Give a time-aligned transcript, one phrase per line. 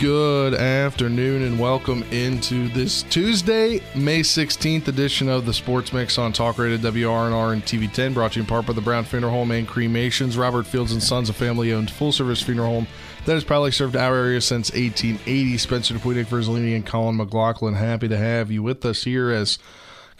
[0.00, 6.32] Good afternoon and welcome into this Tuesday, May 16th edition of the Sports Mix on
[6.32, 9.50] Talk Radio WRNR and TV10, brought to you in part by the Brown Funeral Home
[9.50, 10.38] and Cremations.
[10.38, 12.86] Robert Fields and Sons, a family owned full service funeral home
[13.26, 15.58] that has probably served our area since 1880.
[15.58, 19.58] Spencer Dupuis, Nick Verzolini, and Colin McLaughlin, happy to have you with us here as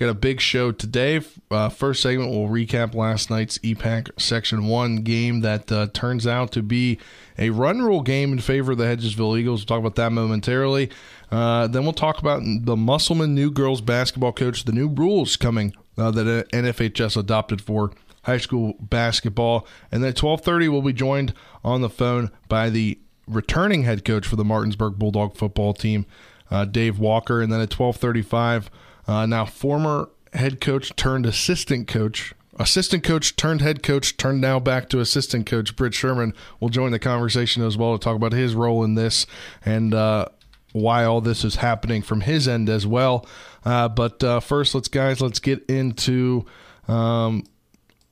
[0.01, 1.21] got a big show today.
[1.51, 6.53] Uh, first segment, we'll recap last night's EPAC Section 1 game that uh, turns out
[6.53, 6.99] to be
[7.39, 9.61] a run rule game in favor of the Hedgesville Eagles.
[9.61, 10.91] We'll talk about that momentarily.
[11.31, 15.75] Uh, then we'll talk about the Musselman new girls basketball coach, the new rules coming
[15.99, 19.67] uh, that NFHS adopted for high school basketball.
[19.93, 24.27] And then at 12:30 we'll be joined on the phone by the returning head coach
[24.27, 26.07] for the Martinsburg Bulldog football team,
[26.51, 27.43] uh, Dave Walker.
[27.43, 28.71] And then at 12:35,
[29.11, 32.33] uh, now former head coach turned assistant coach.
[32.61, 35.75] Assistant coach turned head coach, turned now back to assistant coach.
[35.75, 39.27] Britt Sherman will join the conversation as well to talk about his role in this
[39.65, 40.27] and uh,
[40.73, 43.27] why all this is happening from his end as well.
[43.65, 46.45] Uh, but uh, first, let's guys, let's get into
[46.87, 47.45] um,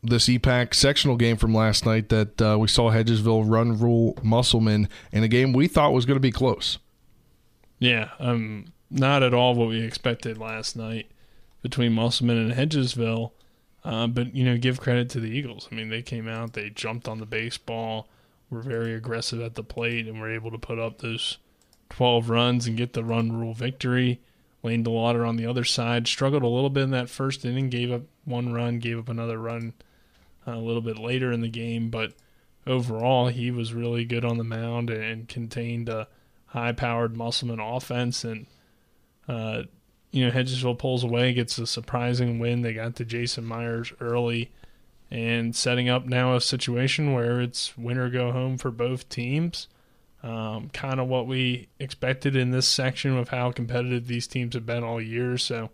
[0.02, 4.88] this EPAC sectional game from last night that uh, we saw Hedgesville run rule Musselman
[5.12, 6.78] in a game we thought was going to be close.
[7.78, 11.10] Yeah, um, not at all what we expected last night
[11.62, 13.32] between Musselman and Hedgesville.
[13.84, 15.68] Uh, but you know, give credit to the Eagles.
[15.70, 18.08] I mean, they came out, they jumped on the baseball,
[18.50, 21.38] were very aggressive at the plate, and were able to put up those
[21.90, 24.20] 12 runs and get the run rule victory.
[24.62, 27.92] Lane DeLauder on the other side struggled a little bit in that first inning, gave
[27.92, 29.72] up one run, gave up another run
[30.46, 32.12] uh, a little bit later in the game, but
[32.66, 36.08] overall he was really good on the mound and contained a
[36.46, 38.46] high-powered Musselman offense and
[39.28, 39.62] uh,
[40.10, 42.62] you know, Hedgesville pulls away, gets a surprising win.
[42.62, 44.50] They got to Jason Myers early
[45.10, 49.68] and setting up now a situation where it's win or go home for both teams.
[50.22, 54.66] Um, kind of what we expected in this section of how competitive these teams have
[54.66, 55.38] been all year.
[55.38, 55.70] So,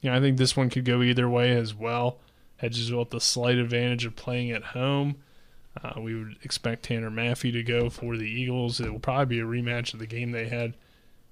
[0.00, 2.18] you know, I think this one could go either way as well.
[2.62, 5.16] Hedgesville with the slight advantage of playing at home.
[5.82, 8.80] Uh, we would expect Tanner Maffey to go for the Eagles.
[8.80, 10.74] It will probably be a rematch of the game they had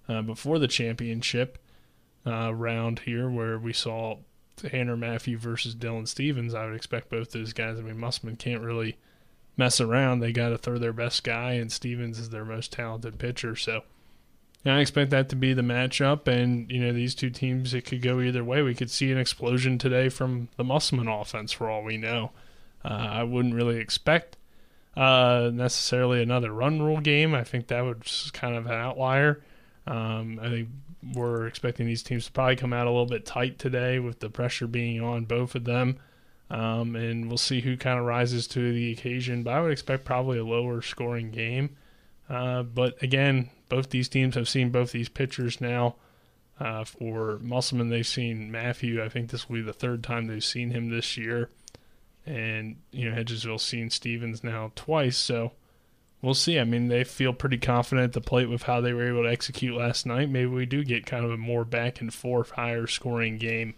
[0.09, 1.59] uh, before the championship
[2.27, 4.19] uh, round here where we saw
[4.57, 6.55] Tanner Matthew versus Dylan Stevens.
[6.55, 7.79] I would expect both those guys.
[7.79, 8.97] I mean, Musselman can't really
[9.57, 10.21] mess around.
[10.21, 13.57] They got to throw their best guy, and Stevens is their most talented pitcher.
[13.57, 13.83] So
[14.65, 16.27] I expect that to be the matchup.
[16.27, 18.63] And, you know, these two teams, it could go either way.
[18.63, 22.31] We could see an explosion today from the Musselman offense for all we know.
[22.85, 24.37] Uh, I wouldn't really expect
[24.97, 27.35] uh, necessarily another run rule game.
[27.35, 29.43] I think that would just kind of an outlier.
[29.87, 30.69] Um, I think
[31.13, 34.31] we're expecting these teams to probably come out a little bit tight today with the
[34.31, 35.99] pressure being on both of them.
[36.51, 39.43] Um, and we'll see who kind of rises to the occasion.
[39.43, 41.77] But I would expect probably a lower scoring game.
[42.29, 45.97] Uh, but again, both these teams have seen both these pitchers now.
[46.61, 49.03] Uh, for Musselman, they've seen Matthew.
[49.03, 51.51] I think this will be the third time they've seen him this year.
[52.25, 55.17] And, you know, Hedgesville's seen Stevens now twice.
[55.17, 55.53] So
[56.25, 56.59] we'll see.
[56.59, 59.31] I mean, they feel pretty confident at the plate with how they were able to
[59.31, 60.31] execute last night.
[60.31, 63.75] Maybe we do get kind of a more back and forth, higher scoring game,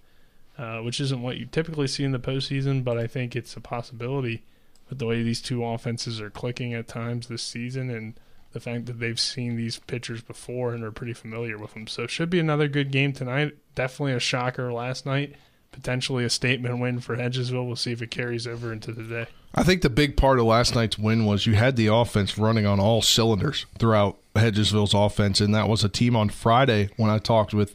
[0.57, 3.61] uh, which isn't what you typically see in the postseason, but I think it's a
[3.61, 4.45] possibility
[4.89, 8.15] with the way these two offenses are clicking at times this season and
[8.53, 11.87] the fact that they've seen these pitchers before and are pretty familiar with them.
[11.87, 13.57] So should be another good game tonight.
[13.75, 15.35] Definitely a shocker last night
[15.73, 17.67] potentially a statement win for Hedgesville.
[17.67, 19.27] We'll see if it carries over into the day.
[19.55, 22.67] I think the big part of last night's win was you had the offense running
[22.67, 27.19] on all cylinders throughout Hedgesville's offense, and that was a team on Friday when I
[27.19, 27.75] talked with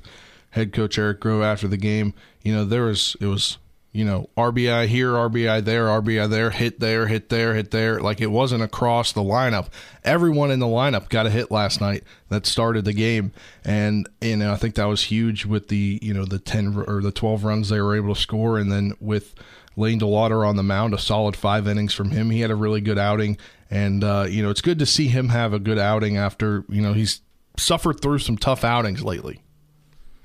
[0.51, 2.13] head coach Eric Grove after the game.
[2.43, 3.57] You know, there was it was
[3.93, 7.99] you know, RBI here, RBI there, RBI there, hit there, hit there, hit there.
[7.99, 9.67] Like it wasn't across the lineup.
[10.03, 13.33] Everyone in the lineup got a hit last night that started the game,
[13.65, 17.01] and you know I think that was huge with the you know the ten or
[17.01, 19.35] the twelve runs they were able to score, and then with
[19.75, 22.29] Lane DeLauder on the mound, a solid five innings from him.
[22.29, 23.37] He had a really good outing,
[23.69, 26.81] and uh, you know it's good to see him have a good outing after you
[26.81, 27.21] know he's
[27.57, 29.41] suffered through some tough outings lately.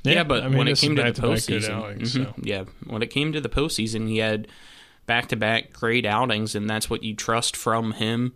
[0.07, 2.35] Yeah, yeah but I mean, when it came to the postseason, outings, mm-hmm, so.
[2.43, 4.49] yeah, when it came to the postseason, he had
[5.07, 8.35] back to back great outings, and that's what you trust from him.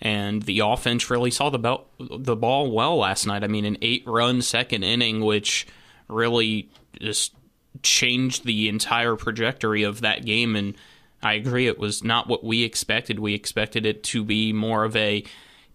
[0.00, 3.44] And the offense really saw the bell, the ball well last night.
[3.44, 5.66] I mean, an eight run second inning, which
[6.08, 6.70] really
[7.00, 7.34] just
[7.82, 10.56] changed the entire trajectory of that game.
[10.56, 10.74] And
[11.22, 13.20] I agree, it was not what we expected.
[13.20, 15.24] We expected it to be more of a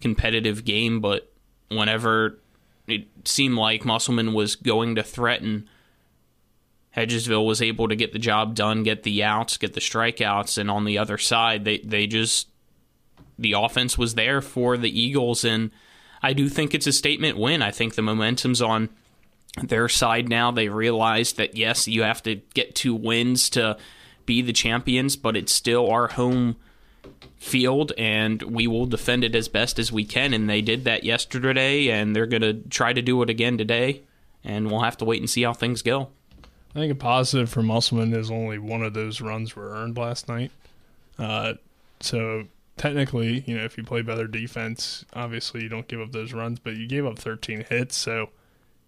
[0.00, 1.32] competitive game, but
[1.70, 2.38] whenever
[2.88, 5.68] it seemed like Musselman was going to threaten,
[6.96, 10.70] Hedgesville was able to get the job done, get the outs, get the strikeouts, and
[10.70, 12.48] on the other side, they they just
[13.38, 15.70] the offense was there for the Eagles, and
[16.22, 17.62] I do think it's a statement win.
[17.62, 18.88] I think the momentum's on
[19.62, 20.50] their side now.
[20.50, 23.76] They realize that yes, you have to get two wins to
[24.26, 26.56] be the champions, but it's still our home
[27.36, 31.04] field and we will defend it as best as we can and they did that
[31.04, 34.02] yesterday and they're going to try to do it again today
[34.44, 36.08] and we'll have to wait and see how things go.
[36.74, 40.28] I think a positive for Musselman is only one of those runs were earned last
[40.28, 40.50] night.
[41.18, 41.54] Uh,
[42.00, 42.44] so
[42.76, 46.58] technically, you know, if you play better defense, obviously you don't give up those runs,
[46.58, 48.30] but you gave up 13 hits, so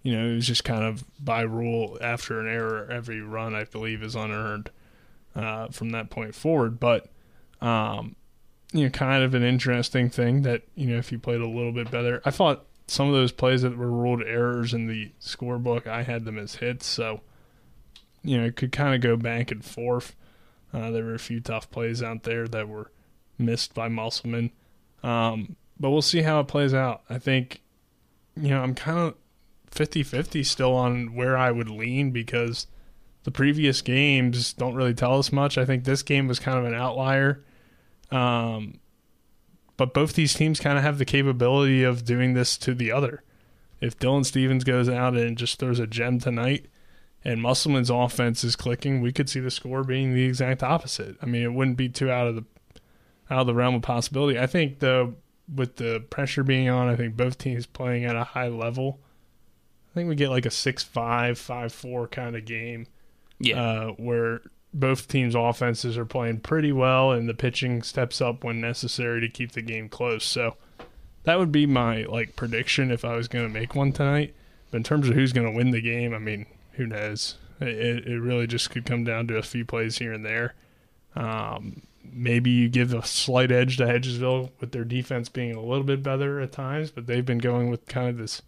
[0.02, 3.64] you know, it was just kind of by rule after an error, every run I
[3.64, 4.70] believe is unearned
[5.34, 6.80] uh, from that point forward.
[6.80, 7.08] But
[7.60, 8.16] um,
[8.72, 11.72] you know, kind of an interesting thing that you know if you played a little
[11.72, 15.86] bit better, I thought some of those plays that were ruled errors in the scorebook,
[15.86, 17.20] I had them as hits, so
[18.22, 20.14] you know it could kind of go back and forth.
[20.72, 22.90] Uh, there were a few tough plays out there that were
[23.38, 24.52] missed by Musselman,
[25.02, 27.02] um, but we'll see how it plays out.
[27.10, 27.62] I think
[28.36, 29.14] you know I'm kind of
[29.72, 32.66] 50-50 still on where I would lean because
[33.24, 35.58] the previous games don't really tell us much.
[35.58, 37.44] I think this game was kind of an outlier.
[38.10, 38.80] Um,
[39.76, 43.22] but both these teams kind of have the capability of doing this to the other.
[43.80, 46.66] If Dylan Stevens goes out and just throws a gem tonight
[47.24, 51.16] and Musselman's offense is clicking, we could see the score being the exact opposite.
[51.22, 52.44] I mean, it wouldn't be too out of the
[53.30, 54.38] out of the realm of possibility.
[54.38, 55.14] I think though
[55.54, 59.00] with the pressure being on, I think both teams playing at a high level
[59.90, 62.86] I think we get like a 6 5, 5 4 kind of game.
[63.38, 63.60] Yeah.
[63.60, 68.60] Uh, where both teams' offenses are playing pretty well and the pitching steps up when
[68.60, 70.24] necessary to keep the game close.
[70.24, 70.56] So
[71.24, 74.34] that would be my like prediction if I was going to make one tonight.
[74.70, 77.36] But in terms of who's going to win the game, I mean, who knows?
[77.60, 80.54] It, it really just could come down to a few plays here and there.
[81.14, 85.84] Um, maybe you give a slight edge to Hedgesville with their defense being a little
[85.84, 88.42] bit better at times, but they've been going with kind of this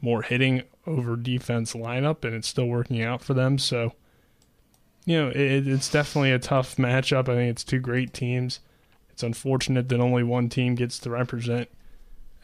[0.00, 3.58] more hitting over defense lineup, and it's still working out for them.
[3.58, 3.94] So,
[5.04, 7.28] you know, it, it's definitely a tough matchup.
[7.28, 8.60] I think it's two great teams.
[9.10, 11.68] It's unfortunate that only one team gets to represent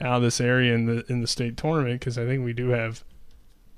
[0.01, 2.69] out of this area in the in the state tournament because I think we do
[2.69, 3.05] have,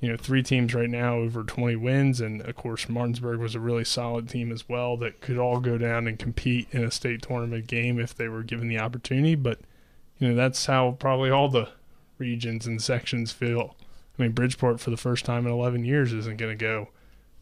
[0.00, 3.61] you know, three teams right now over 20 wins, and of course Martinsburg was a
[3.61, 7.23] really solid team as well that could all go down and compete in a state
[7.23, 9.35] tournament game if they were given the opportunity.
[9.35, 9.61] But
[10.19, 11.69] you know, that's how probably all the
[12.19, 13.77] regions and sections feel.
[14.19, 16.88] I mean, Bridgeport for the first time in 11 years isn't going to go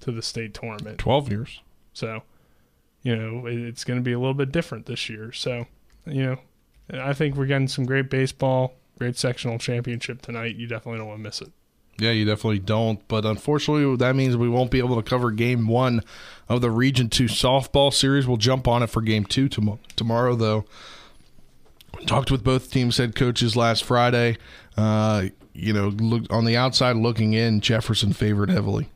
[0.01, 0.99] to the state tournament.
[0.99, 1.61] 12 years.
[1.93, 2.23] So,
[3.03, 5.33] you know, it's going to be a little bit different this year.
[5.33, 5.67] So,
[6.07, 6.39] you know,
[6.93, 10.57] I think we're getting some great baseball, great sectional championship tonight.
[10.57, 11.51] You definitely don't want to miss it.
[11.99, 13.07] Yeah, you definitely don't.
[13.09, 16.03] But unfortunately, that means we won't be able to cover game one
[16.49, 18.27] of the Region 2 softball series.
[18.27, 20.65] We'll jump on it for game two tom- tomorrow, though.
[22.07, 24.37] Talked with both teams' head coaches last Friday.
[24.77, 28.89] Uh, you know, look on the outside looking in, Jefferson favored heavily.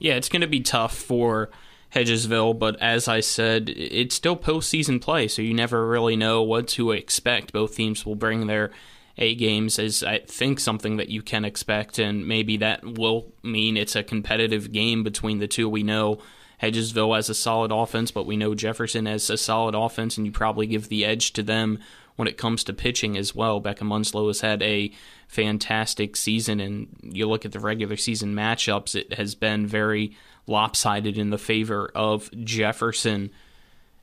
[0.00, 1.50] Yeah, it's going to be tough for
[1.94, 6.66] Hedgesville, but as I said, it's still postseason play, so you never really know what
[6.68, 7.52] to expect.
[7.52, 8.70] Both teams will bring their
[9.18, 13.76] A games is I think something that you can expect, and maybe that will mean
[13.76, 15.68] it's a competitive game between the two.
[15.68, 16.18] We know
[16.62, 20.32] Hedgesville has a solid offense, but we know Jefferson has a solid offense, and you
[20.32, 21.78] probably give the edge to them
[22.20, 23.60] when it comes to pitching as well.
[23.60, 24.92] Becca Munslow has had a
[25.26, 30.14] fantastic season, and you look at the regular season matchups, it has been very
[30.46, 33.30] lopsided in the favor of Jefferson.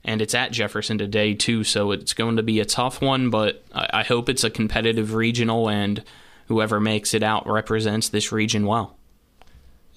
[0.03, 3.63] And it's at Jefferson today, too, so it's going to be a tough one, but
[3.71, 6.03] I hope it's a competitive regional, and
[6.47, 8.96] whoever makes it out represents this region well.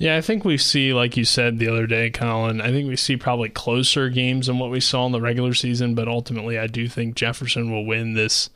[0.01, 2.97] Yeah, I think we see, like you said the other day, Colin, I think we
[2.97, 6.69] see probably closer games than what we saw in the regular season, but ultimately I
[6.69, 8.49] do think Jefferson will win this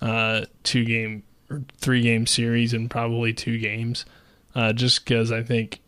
[0.00, 4.06] uh, two game or three game series in probably two games.
[4.54, 5.80] Uh, just because I think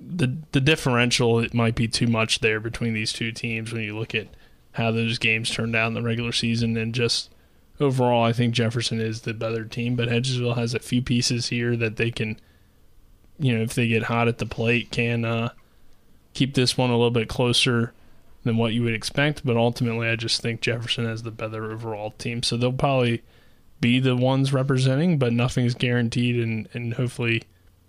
[0.00, 3.98] the the differential it might be too much there between these two teams when you
[3.98, 4.28] look at
[4.72, 7.34] how those games turned out in the regular season and just
[7.80, 11.74] overall I think Jefferson is the better team, but Hedgesville has a few pieces here
[11.74, 12.38] that they can–
[13.38, 15.50] you know, if they get hot at the plate, can uh,
[16.34, 17.92] keep this one a little bit closer
[18.44, 19.44] than what you would expect.
[19.44, 22.42] But ultimately, I just think Jefferson has the better overall team.
[22.42, 23.22] So they'll probably
[23.80, 26.36] be the ones representing, but nothing's guaranteed.
[26.36, 27.42] And, and hopefully,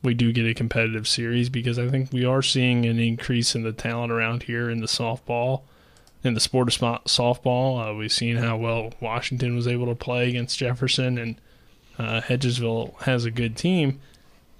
[0.04, 3.64] we do get a competitive series because I think we are seeing an increase in
[3.64, 5.62] the talent around here in the softball,
[6.24, 7.90] in the sport of softball.
[7.90, 11.36] Uh, we've seen how well Washington was able to play against Jefferson, and
[11.98, 14.02] uh, Hedgesville has a good team.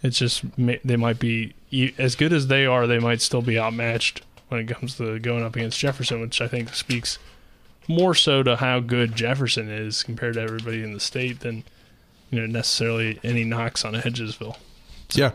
[0.04, 1.54] It's just they might be
[1.98, 2.86] as good as they are.
[2.86, 6.48] They might still be outmatched when it comes to going up against Jefferson, which I
[6.48, 7.18] think speaks
[7.88, 11.64] more so to how good Jefferson is compared to everybody in the state than
[12.30, 14.58] you know necessarily any knocks on Hedgesville.
[15.12, 15.32] Yeah.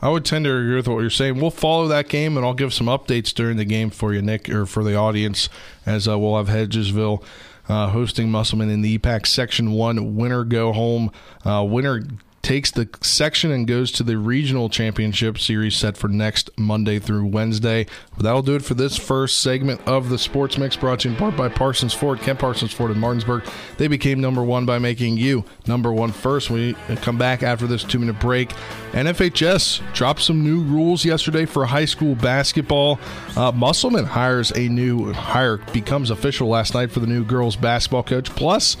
[0.00, 1.40] I would tend to agree with what you're saying.
[1.40, 4.48] We'll follow that game, and I'll give some updates during the game for you, Nick,
[4.48, 5.48] or for the audience,
[5.84, 7.20] as uh, we'll have Hedgesville
[7.68, 11.10] uh, hosting Musselman in the EPAC Section 1 winner go home.
[11.44, 12.02] Uh, winner
[12.48, 17.26] takes the section and goes to the regional championship series set for next Monday through
[17.26, 17.84] Wednesday.
[18.16, 21.14] But that'll do it for this first segment of the Sports Mix brought to you
[21.14, 23.44] in part by Parsons Ford, Kent Parsons Ford in Martinsburg.
[23.76, 26.48] They became number one by making you number one first.
[26.48, 28.48] We come back after this two minute break.
[28.92, 32.98] NFHS dropped some new rules yesterday for high school basketball.
[33.36, 38.04] Uh, Musselman hires a new hire, becomes official last night for the new girls basketball
[38.04, 38.30] coach.
[38.30, 38.78] Plus,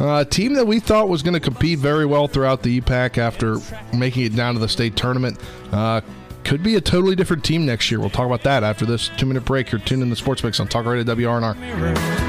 [0.00, 3.58] a team that we thought was going to compete very well throughout the EPAC after
[3.96, 5.38] making it down to the state tournament
[5.72, 6.00] uh,
[6.44, 8.00] could be a totally different team next year.
[8.00, 9.70] We'll talk about that after this two minute break.
[9.70, 12.28] You're tuned in the Sports Mix on Talk Radio WRNR.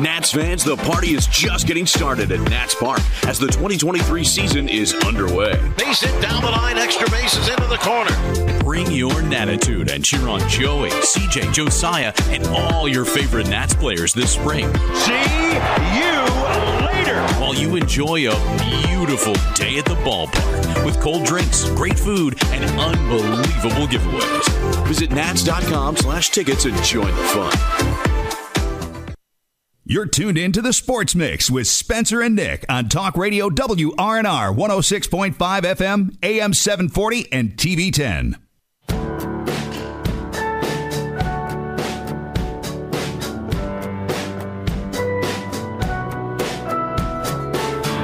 [0.00, 4.68] Nats fans, the party is just getting started at Nats Park as the 2023 season
[4.68, 5.54] is underway.
[5.76, 8.60] Base hit down the line, extra bases into the corner.
[8.64, 14.14] Bring your Natitude and cheer on Joey, CJ, Josiah, and all your favorite Nats players
[14.14, 14.64] this spring.
[14.94, 16.22] See you
[16.86, 17.20] later.
[17.38, 22.64] While you enjoy a beautiful day at the ballpark with cold drinks, great food, and
[22.80, 24.86] unbelievable giveaways.
[24.86, 28.01] Visit nats.com slash tickets and join the fun.
[29.84, 34.54] You're tuned in to the Sports Mix with Spencer and Nick on Talk Radio WRNR
[34.54, 38.36] 106.5 FM, AM 740, and TV 10.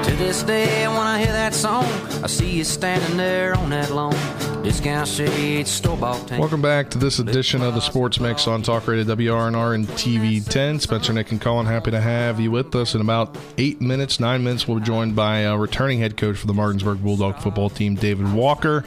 [0.03, 1.85] To this day, when I hear that song,
[2.25, 4.38] I see you standing there on that lawn
[6.39, 10.47] Welcome back to this edition of the Sports Mix on Talk Radio WRNR and TV
[10.47, 10.79] 10.
[10.81, 12.95] Spencer, Nick, and Colin, happy to have you with us.
[12.95, 16.47] In about eight minutes, nine minutes, we'll be joined by uh, returning head coach for
[16.47, 18.85] the Martinsburg Bulldog football team, David Walker.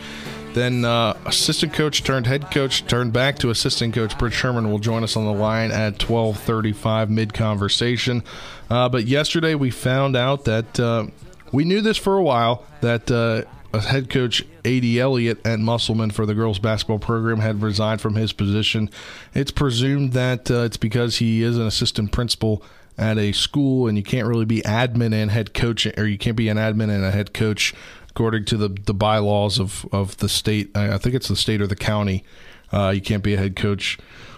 [0.54, 4.78] Then uh, assistant coach turned head coach turned back to assistant coach Britt Sherman will
[4.78, 8.24] join us on the line at 12:35 mid conversation.
[8.70, 11.08] Uh, but yesterday we found out that uh,
[11.52, 15.00] we knew this for a while that uh, head coach A.D.
[15.00, 18.90] Elliott at Musselman for the girls basketball program had resigned from his position.
[19.34, 22.64] It's presumed that uh, it's because he is an assistant principal
[22.98, 26.38] at a school, and you can't really be admin and head coach, or you can't
[26.38, 27.74] be an admin and a head coach
[28.10, 30.76] according to the the bylaws of of the state.
[30.76, 32.24] I think it's the state or the county.
[32.72, 33.98] Uh, you can't be a head coach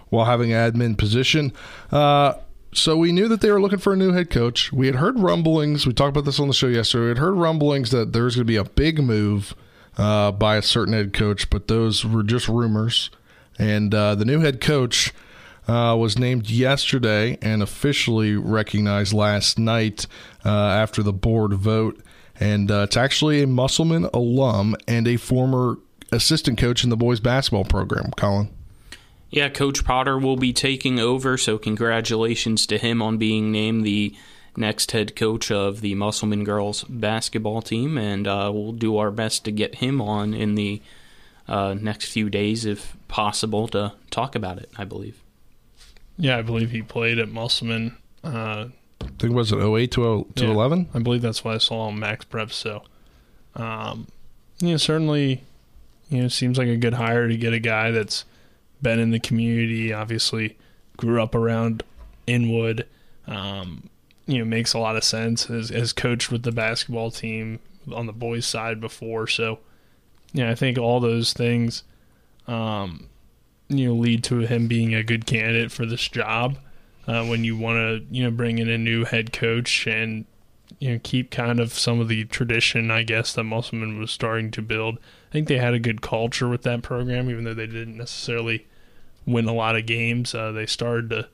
[0.09, 1.51] while having an admin position.
[1.91, 2.33] Uh,
[2.73, 4.71] so we knew that they were looking for a new head coach.
[4.71, 5.85] We had heard rumblings.
[5.85, 7.03] We talked about this on the show yesterday.
[7.03, 9.55] We had heard rumblings that there was going to be a big move
[9.97, 13.09] uh, by a certain head coach, but those were just rumors.
[13.59, 15.13] And uh, the new head coach
[15.67, 20.07] uh, was named yesterday and officially recognized last night
[20.43, 22.01] uh, after the board vote.
[22.39, 25.77] and uh, it's actually a Musselman alum and a former
[26.11, 28.11] assistant coach in the boys basketball program.
[28.17, 28.49] Colin.
[29.33, 34.15] Yeah, Coach Potter will be taking over, so congratulations to him on being named the
[34.55, 39.43] next head coach of the Musselman girls basketball team, and uh, we'll do our best
[39.45, 40.83] to get him on in the
[41.47, 44.69] uh, next few days, if possible, to talk about it.
[44.77, 45.19] I believe.
[46.15, 47.97] Yeah, I believe he played at Musselman.
[48.23, 48.67] Uh,
[49.01, 50.89] I think it was it 08 to, to yeah, 11?
[50.93, 52.51] I believe that's why I saw on Max Prep.
[52.51, 52.83] So,
[53.55, 54.05] um,
[54.59, 55.41] you know, certainly,
[56.09, 58.25] you know, seems like a good hire to get a guy that's
[58.83, 60.57] been in the community, obviously
[60.97, 61.83] grew up around
[62.27, 62.85] Inwood.
[63.25, 63.89] Um,
[64.25, 65.45] you know, makes a lot of sense.
[65.45, 67.59] Has, has coached with the basketball team
[67.93, 69.59] on the boys' side before, so
[70.33, 71.83] yeah, I think all those things,
[72.47, 73.07] um,
[73.69, 76.57] you know, lead to him being a good candidate for this job.
[77.05, 80.25] Uh, when you want to, you know, bring in a new head coach and
[80.79, 84.51] you know keep kind of some of the tradition, I guess that Musselman was starting
[84.51, 84.97] to build.
[84.97, 88.67] I think they had a good culture with that program, even though they didn't necessarily
[89.25, 90.33] win a lot of games.
[90.33, 91.29] Uh, they started to.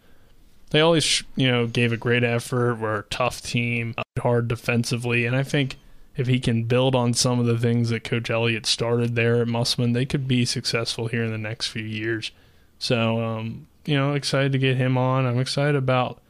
[0.72, 2.76] They always, you know, gave a great effort.
[2.76, 5.78] Were a tough team, hard defensively, and I think
[6.20, 9.48] if he can build on some of the things that Coach Elliott started there at
[9.48, 12.32] Musselman, they could be successful here in the next few years.
[12.78, 15.26] So, um, you know, excited to get him on.
[15.26, 16.22] I'm excited about.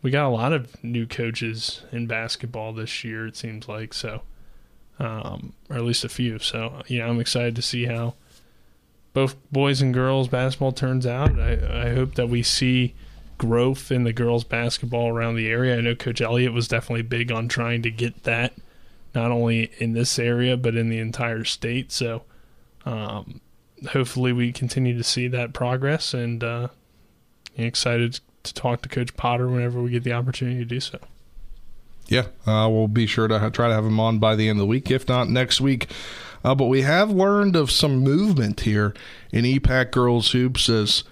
[0.00, 3.26] We got a lot of new coaches in basketball this year.
[3.26, 4.22] It seems like so,
[4.98, 6.38] um, or at least a few.
[6.38, 8.14] So, yeah, I'm excited to see how
[9.16, 11.40] both boys and girls basketball turns out.
[11.40, 12.94] I, I hope that we see
[13.38, 15.78] growth in the girls basketball around the area.
[15.78, 18.52] I know Coach Elliott was definitely big on trying to get that
[19.14, 21.92] not only in this area but in the entire state.
[21.92, 22.24] So
[22.84, 23.40] um,
[23.88, 26.68] hopefully we continue to see that progress and uh,
[27.56, 30.98] excited to talk to Coach Potter whenever we get the opportunity to do so.
[32.06, 34.60] Yeah, uh, we'll be sure to try to have him on by the end of
[34.60, 35.88] the week, if not next week.
[36.44, 38.94] Uh, but we have learned of some movement here
[39.32, 41.04] in EPAC girls hoops as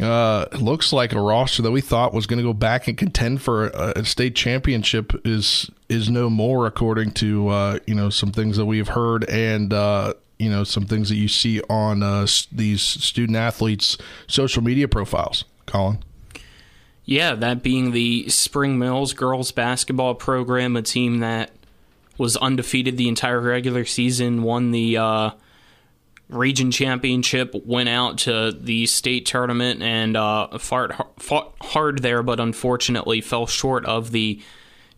[0.00, 3.40] uh, looks like a roster that we thought was going to go back and contend
[3.42, 8.32] for a, a, state championship is is no more, according to uh, you know some
[8.32, 12.26] things that we've heard and uh, you know some things that you see on uh,
[12.50, 15.44] these student athletes' social media profiles.
[15.66, 16.02] Colin.
[17.04, 21.50] Yeah, that being the Spring Mills girls basketball program, a team that
[22.18, 25.30] was undefeated the entire regular season, won the uh,
[26.28, 32.40] region championship, went out to the state tournament and uh, fought, fought hard there, but
[32.40, 34.40] unfortunately fell short of the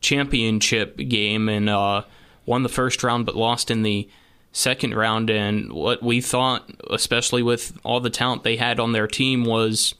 [0.00, 2.02] championship game and uh,
[2.46, 4.08] won the first round, but lost in the
[4.52, 5.30] second round.
[5.30, 9.94] And what we thought, especially with all the talent they had on their team, was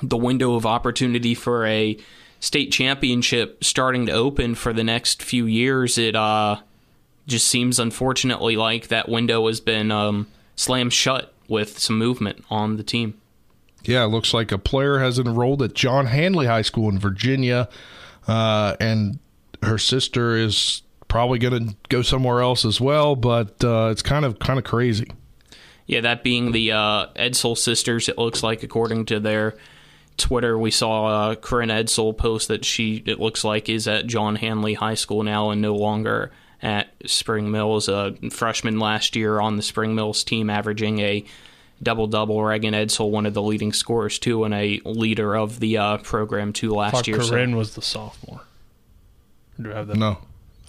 [0.00, 1.98] the window of opportunity for a
[2.40, 6.56] state championship starting to open for the next few years, it uh,
[7.26, 10.26] just seems unfortunately like that window has been um,
[10.56, 13.14] slammed shut with some movement on the team.
[13.84, 17.68] Yeah, it looks like a player has enrolled at John Handley High School in Virginia,
[18.28, 19.18] uh, and
[19.62, 23.16] her sister is probably going to go somewhere else as well.
[23.16, 25.10] But uh, it's kind of kind of crazy.
[25.86, 29.54] Yeah, that being the uh, Edsel sisters, it looks like according to their
[30.16, 34.36] Twitter, we saw uh, Corinne Edsel post that she, it looks like, is at John
[34.36, 36.30] Handley High School now and no longer
[36.62, 37.88] at Spring Mills.
[37.88, 41.24] A freshman last year on the Spring Mills team, averaging a
[41.82, 42.42] double double.
[42.42, 46.52] Reagan Edsel, one of the leading scorers too, and a leader of the uh, program
[46.52, 47.18] too last Thought year.
[47.18, 47.56] Corinne so.
[47.56, 48.42] was the sophomore.
[49.60, 49.96] do I have that?
[49.96, 50.18] No.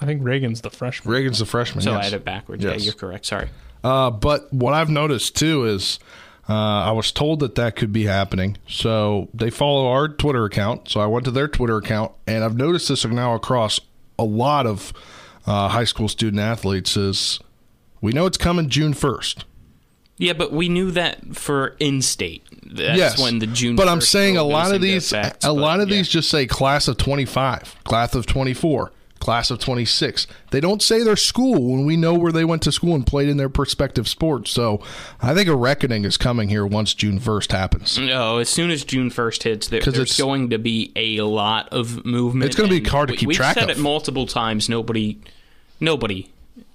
[0.01, 1.13] I think Reagan's the freshman.
[1.13, 1.84] Reagan's the freshman.
[1.84, 2.01] So yes.
[2.01, 2.63] I had it backwards.
[2.63, 2.79] Yes.
[2.79, 3.25] Yeah, you're correct.
[3.25, 3.49] Sorry.
[3.84, 5.99] Uh, but what I've noticed too is
[6.49, 8.58] uh, I was told that that could be happening.
[8.67, 10.89] So they follow our Twitter account.
[10.89, 13.79] So I went to their Twitter account, and I've noticed this now across
[14.19, 14.93] a lot of
[15.45, 16.97] uh, high school student athletes.
[16.97, 17.39] Is
[18.01, 19.45] we know it's coming June first.
[20.17, 22.43] Yeah, but we knew that for in-state.
[22.65, 23.75] That's yes, when the June.
[23.75, 25.95] But I'm saying a lot of these, a lot of yeah.
[25.95, 28.91] these just say class of 25, class of 24
[29.23, 30.27] class of 26.
[30.51, 33.29] They don't say their school when we know where they went to school and played
[33.29, 34.51] in their prospective sports.
[34.51, 34.81] So
[35.21, 37.97] I think a reckoning is coming here once June 1st happens.
[37.97, 41.69] No, as soon as June 1st hits, there, there's it's, going to be a lot
[41.69, 42.47] of movement.
[42.47, 43.62] It's going to be hard to keep we, track of.
[43.62, 44.67] We've said it multiple times.
[44.67, 45.21] Nobody,
[45.79, 46.29] nobody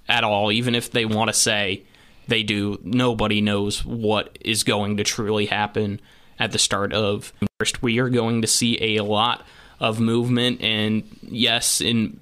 [0.07, 1.83] at all, even if they want to say
[2.27, 6.01] they do, nobody knows what is going to truly happen
[6.39, 7.83] at the start of first.
[7.83, 9.45] We are going to see a lot
[9.79, 12.19] of movement, and yes, in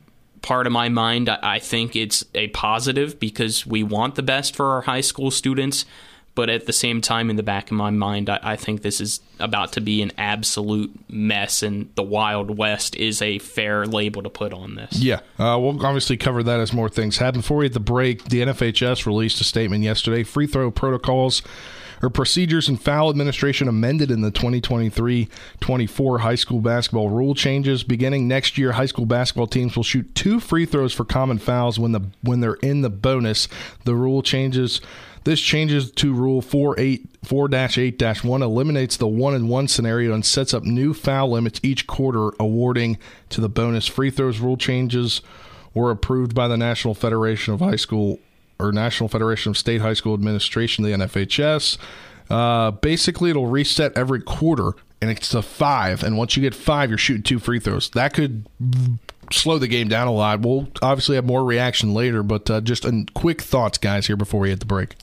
[0.47, 4.67] part of my mind, I think it's a positive because we want the best for
[4.67, 5.86] our high school students.
[6.36, 9.21] but at the same time, in the back of my mind, I, think this is
[9.39, 14.29] about to be an absolute mess, and the Wild West is a fair label to
[14.29, 14.99] put on this.
[14.99, 17.41] Yeah, uh, we'll obviously cover that as more things happen.
[17.41, 20.23] Before we hit the break, the NFHS released a statement yesterday.
[20.23, 21.41] Free throw protocols
[22.01, 27.83] or procedures and foul administration amended in the 2023-24 high school basketball rule changes.
[27.83, 31.79] Beginning next year, high school basketball teams will shoot two free throws for common fouls
[31.79, 33.47] when the when they're in the bonus.
[33.86, 34.81] The rule changes.
[35.23, 40.93] This changes to Rule 4-8-1, eliminates the one and one scenario and sets up new
[40.93, 42.97] foul limits each quarter, awarding
[43.31, 43.88] to the bonus.
[43.88, 45.19] Free throws rule changes
[45.73, 48.19] were approved by the National Federation of High School
[48.60, 51.78] or National Federation of State High School Administration, the NFHS.
[52.30, 56.04] Uh, basically, it'll reset every quarter, and it's a five.
[56.04, 57.89] And once you get five, you're shooting two free throws.
[57.91, 58.48] That could
[59.32, 60.41] slow the game down a lot.
[60.41, 64.50] We'll obviously have more reaction later, but uh, just quick thoughts, guys, here before we
[64.50, 64.96] hit the break.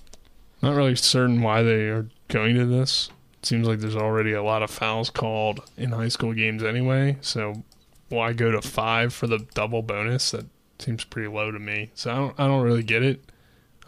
[0.62, 3.10] Not really certain why they are going to this.
[3.42, 7.18] It seems like there's already a lot of fouls called in high school games anyway.
[7.20, 7.62] So
[8.08, 10.30] why go to five for the double bonus?
[10.30, 10.46] That
[10.78, 11.90] seems pretty low to me.
[11.94, 13.22] So I don't I don't really get it.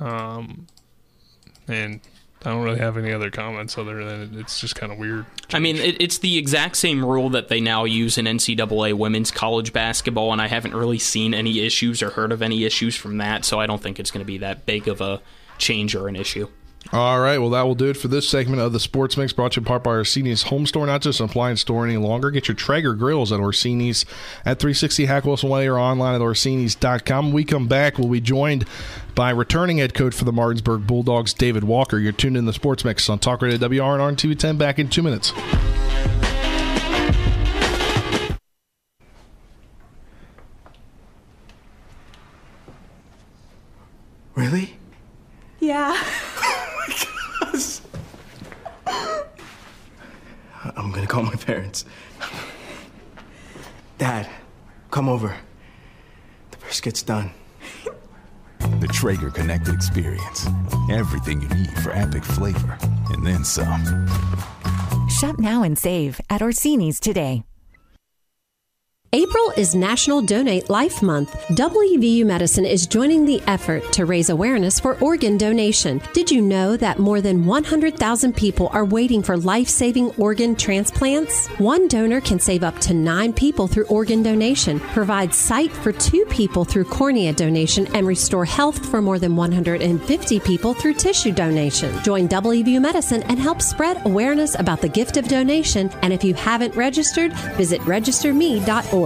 [0.01, 0.67] Um,
[1.69, 2.01] and
[2.45, 5.27] I don't really have any other comments other than it's just kind of weird.
[5.37, 5.55] Change.
[5.55, 9.31] I mean, it, it's the exact same rule that they now use in NCAA women's
[9.31, 13.19] college basketball, and I haven't really seen any issues or heard of any issues from
[13.19, 15.21] that, so I don't think it's going to be that big of a
[15.59, 16.49] change or an issue.
[16.93, 19.53] All right, well, that will do it for this segment of the Sports Mix brought
[19.53, 22.31] to you in part by Orsini's Home Store, not just an appliance store any longer.
[22.31, 24.05] Get your Traeger grills at Orsini's
[24.45, 27.27] at 360 Hack Wilson Way or online at Orsini's.com.
[27.27, 28.67] When we come back, we'll be joined
[29.17, 31.99] by returning head coach for the Martinsburg Bulldogs, David Walker.
[31.99, 35.03] You're tuned in the Sports Mix on Talk Radio WRNR and TV10 back in two
[35.03, 35.33] minutes.
[44.37, 44.77] Really?
[45.59, 46.01] Yeah.
[50.97, 51.85] gonna call my parents.
[53.99, 54.29] Dad,
[54.91, 55.37] come over.
[56.51, 57.31] The brisket's done.
[58.81, 60.47] The Traeger Connected Experience.
[60.91, 62.79] Everything you need for epic flavor,
[63.11, 64.09] and then some.
[65.09, 67.45] Shop now and save at Orsini's today.
[69.17, 71.33] April is National Donate Life Month.
[71.53, 76.03] WVU Medicine is joining the effort to raise awareness for organ donation.
[76.13, 81.47] Did you know that more than 100,000 people are waiting for life saving organ transplants?
[81.57, 86.27] One donor can save up to nine people through organ donation, provide sight for two
[86.27, 91.91] people through cornea donation, and restore health for more than 150 people through tissue donation.
[92.03, 95.91] Join WVU Medicine and help spread awareness about the gift of donation.
[96.03, 99.06] And if you haven't registered, visit registerme.org.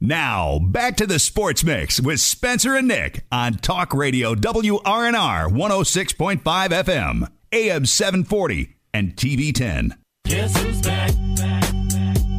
[0.00, 6.42] Now, back to the Sports Mix with Spencer and Nick on Talk Radio WRNR 106.5
[6.42, 9.96] FM, AM 740, and TV 10.
[10.26, 11.12] Guess who's back?
[11.36, 11.72] Back,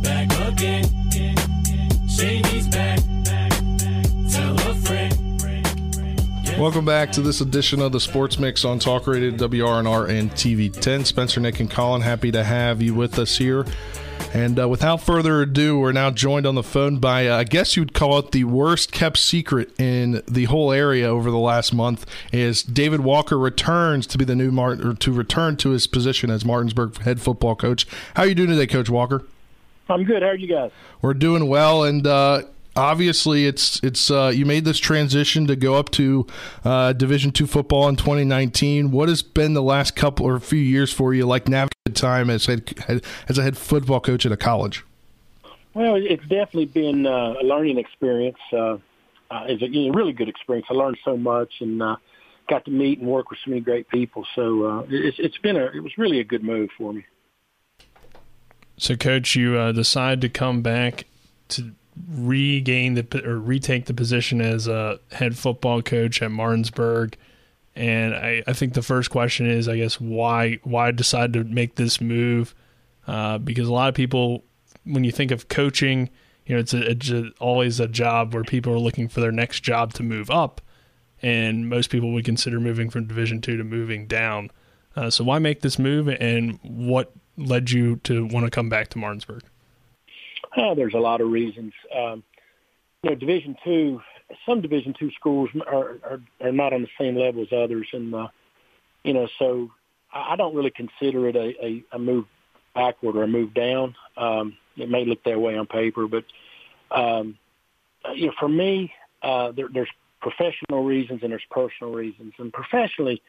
[0.03, 0.83] back again.
[2.07, 2.99] Shady's back.
[4.29, 5.41] Tell a friend.
[6.59, 10.71] Welcome back to this edition of the Sports Mix on Talk Radio WRNR and TV
[10.71, 11.05] 10.
[11.05, 13.65] Spencer, Nick, and Colin, happy to have you with us here
[14.33, 17.75] and uh, without further ado, we're now joined on the phone by, uh, I guess
[17.75, 22.05] you'd call it the worst kept secret in the whole area over the last month.
[22.31, 26.29] Is David Walker returns to be the new Mart or to return to his position
[26.29, 27.87] as Martinsburg head football coach?
[28.15, 29.23] How are you doing today, Coach Walker?
[29.89, 30.21] I'm good.
[30.21, 30.71] How are you guys?
[31.01, 32.43] We're doing well, and uh,
[32.77, 36.27] obviously it's it's uh, you made this transition to go up to
[36.63, 38.91] uh, Division two football in 2019.
[38.91, 42.45] What has been the last couple or few years for you like navigating time as
[42.45, 42.75] head
[43.27, 44.85] as a head football coach at a college?
[45.73, 48.39] Well, it's definitely been uh, a learning experience.
[48.51, 48.77] Uh,
[49.29, 50.67] uh, it's a you know, really good experience.
[50.69, 51.97] I learned so much, and uh,
[52.49, 54.25] got to meet and work with so many great people.
[54.35, 57.05] So uh, it's it's been a it was really a good move for me.
[58.79, 61.05] So, coach, you uh, decide to come back
[61.49, 61.73] to
[62.09, 67.17] regain the or retake the position as a head football coach at Martinsburg.
[67.75, 71.75] And I, I think the first question is, I guess, why why decide to make
[71.75, 72.55] this move?
[73.05, 74.43] Uh, because a lot of people,
[74.83, 76.09] when you think of coaching,
[76.45, 79.31] you know, it's, a, it's a, always a job where people are looking for their
[79.31, 80.59] next job to move up,
[81.21, 84.49] and most people would consider moving from Division two to moving down.
[84.95, 88.87] Uh, so why make this move, and what led you to want to come back
[88.89, 89.43] to Martinsburg?
[90.57, 91.73] Oh, there's a lot of reasons.
[91.95, 92.23] Um,
[93.03, 94.01] you know, Division two,
[94.45, 98.13] some Division two schools are, are are not on the same level as others, and
[98.13, 98.27] uh,
[99.03, 99.69] you know, so
[100.13, 102.25] I don't really consider it a, a, a move
[102.73, 103.95] backward or a move down.
[104.17, 106.23] Um, it may look that way on paper, but
[106.91, 107.37] um,
[108.13, 108.91] you know, for me,
[109.21, 109.89] uh, there, there's
[110.21, 112.33] professional reasons and there's personal reasons.
[112.37, 113.21] And professionally,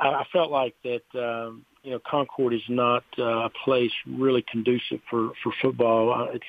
[0.00, 4.44] I, I felt like that um, you know Concord is not uh, a place really
[4.50, 6.12] conducive for for football.
[6.12, 6.44] Uh, it's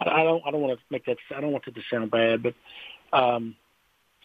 [0.00, 2.42] I, don't I don't want to make that I don't want that to sound bad,
[2.42, 2.54] but
[3.12, 3.56] um,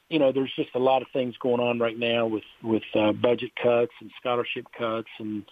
[0.10, 3.12] you know there's just a lot of things going on right now with with uh,
[3.12, 5.44] budget cuts and scholarship cuts and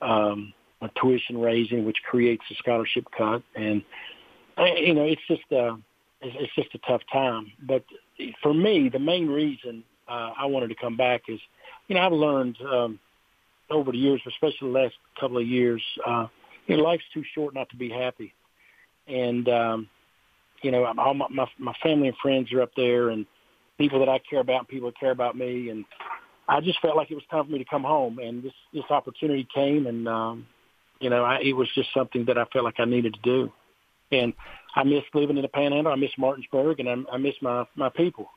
[0.00, 0.52] um,
[1.00, 3.82] tuition raising, which creates a scholarship cut, and
[4.56, 5.74] uh, you know it's just uh,
[6.20, 7.52] it's, it's just a tough time.
[7.66, 7.84] But
[8.42, 11.40] for me, the main reason uh, I wanted to come back is,
[11.88, 12.98] you know, I've learned um,
[13.70, 16.26] over the years, especially the last couple of years, uh,
[16.66, 18.34] you know, life's too short not to be happy.
[19.06, 19.88] And, um,
[20.62, 23.26] you know, all my, my, my family and friends are up there and
[23.78, 25.70] people that I care about and people that care about me.
[25.70, 25.84] And
[26.48, 28.18] I just felt like it was time for me to come home.
[28.18, 30.46] And this, this opportunity came and, um,
[31.00, 33.52] you know, I, it was just something that I felt like I needed to do.
[34.10, 34.32] And
[34.74, 35.92] I miss living in the Panhandle.
[35.92, 38.30] I miss Martinsburg, and I, I miss my my people.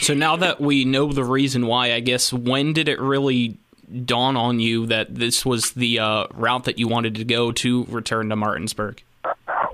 [0.00, 3.58] So now that we know the reason why, I guess when did it really
[4.04, 7.84] dawn on you that this was the uh, route that you wanted to go to
[7.84, 9.02] return to Martinsburg?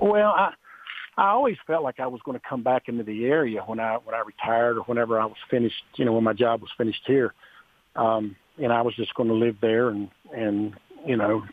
[0.01, 0.53] Well, I
[1.19, 3.97] I always felt like I was going to come back into the area when I
[3.97, 5.83] when I retired or whenever I was finished.
[5.95, 7.33] You know, when my job was finished here,
[7.97, 10.73] um, and I was just going to live there and and
[11.05, 11.43] you know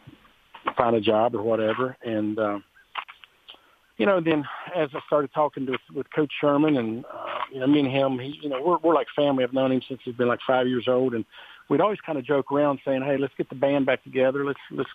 [0.76, 1.96] find a job or whatever.
[2.02, 2.64] And um,
[3.96, 7.66] you know, then as I started talking to with Coach Sherman and uh, you know,
[7.66, 9.44] me and him, he, you know, we're we're like family.
[9.44, 11.24] I've known him since he's been like five years old, and
[11.68, 14.44] we'd always kind of joke around saying, "Hey, let's get the band back together.
[14.44, 14.90] Let's let's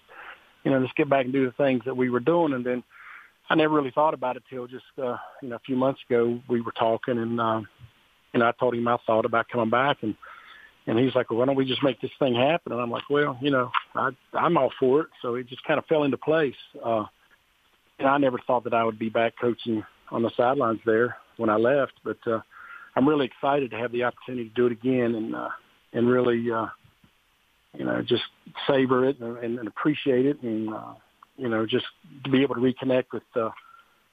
[0.63, 2.83] you know, let's get back and do the things that we were doing." And then
[3.49, 6.39] I never really thought about it till just uh, you know a few months ago.
[6.47, 7.61] We were talking, and uh,
[8.33, 10.15] you I told him I thought about coming back, and
[10.87, 12.71] and he's like, well, why don't we just make this thing happen?
[12.71, 15.07] And I'm like, well, you know, I, I'm all for it.
[15.21, 16.55] So it just kind of fell into place.
[16.83, 17.05] Uh,
[18.01, 21.49] and I never thought that I would be back coaching on the sidelines there when
[21.49, 22.41] I left, but uh,
[22.95, 25.49] I'm really excited to have the opportunity to do it again and uh,
[25.93, 26.67] and really, uh,
[27.77, 28.23] you know, just
[28.67, 30.93] savor it and, and appreciate it, and uh,
[31.37, 31.85] you know, just
[32.23, 33.49] to be able to reconnect with, uh,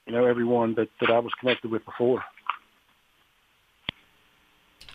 [0.06, 2.22] you know, everyone that that I was connected with before.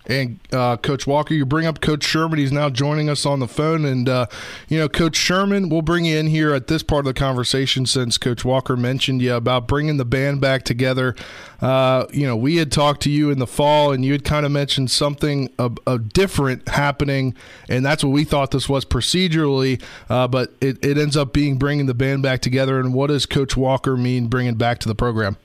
[0.06, 2.38] And uh, Coach Walker, you bring up Coach Sherman.
[2.38, 3.86] He's now joining us on the phone.
[3.86, 4.26] And, uh,
[4.68, 7.86] you know, Coach Sherman, we'll bring you in here at this part of the conversation
[7.86, 11.16] since Coach Walker mentioned you about bringing the band back together.
[11.62, 14.46] Uh, you know, we had talked to you in the fall, and you had kind
[14.46, 17.34] of mentioned something of, different happening.
[17.70, 19.82] And that's what we thought this was procedurally.
[20.10, 22.80] Uh, but it, it ends up being bringing the band back together.
[22.80, 25.38] And what does Coach Walker mean bringing back to the program?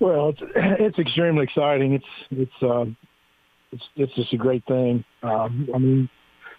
[0.00, 1.94] Well, it's it's extremely exciting.
[1.94, 2.84] It's it's uh,
[3.72, 5.04] it's it's just a great thing.
[5.22, 6.08] Um, I mean,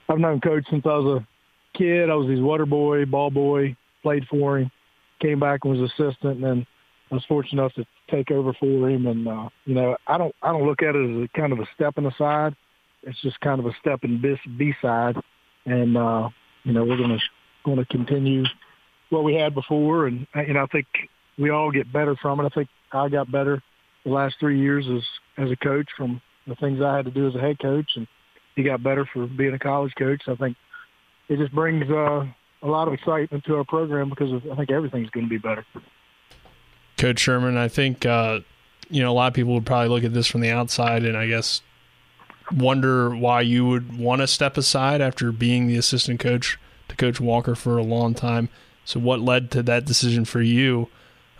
[0.09, 2.09] I've known Coach since I was a kid.
[2.09, 4.71] I was his water boy, ball boy, played for him,
[5.21, 6.67] came back and was assistant, and then
[7.11, 9.07] I was fortunate enough to take over for him.
[9.07, 11.59] And uh, you know, I don't I don't look at it as a kind of
[11.59, 12.55] a step in the side.
[13.03, 15.15] It's just kind of a step in B, side,
[15.65, 16.29] and uh,
[16.63, 17.23] you know we're to
[17.63, 18.43] going to continue
[19.09, 20.87] what we had before, and know I think
[21.37, 22.45] we all get better from it.
[22.45, 23.61] I think I got better
[24.03, 25.03] the last three years as
[25.43, 28.07] as a coach from the things I had to do as a head coach, and
[28.55, 30.21] he got better for being a college coach.
[30.27, 30.57] I think
[31.29, 32.25] it just brings uh,
[32.61, 35.37] a lot of excitement to our program because of, I think everything's going to be
[35.37, 35.65] better.
[36.97, 38.39] Coach Sherman, I think uh,
[38.89, 41.17] you know a lot of people would probably look at this from the outside, and
[41.17, 41.61] I guess
[42.51, 47.19] wonder why you would want to step aside after being the assistant coach to Coach
[47.19, 48.49] Walker for a long time.
[48.85, 50.89] So, what led to that decision for you?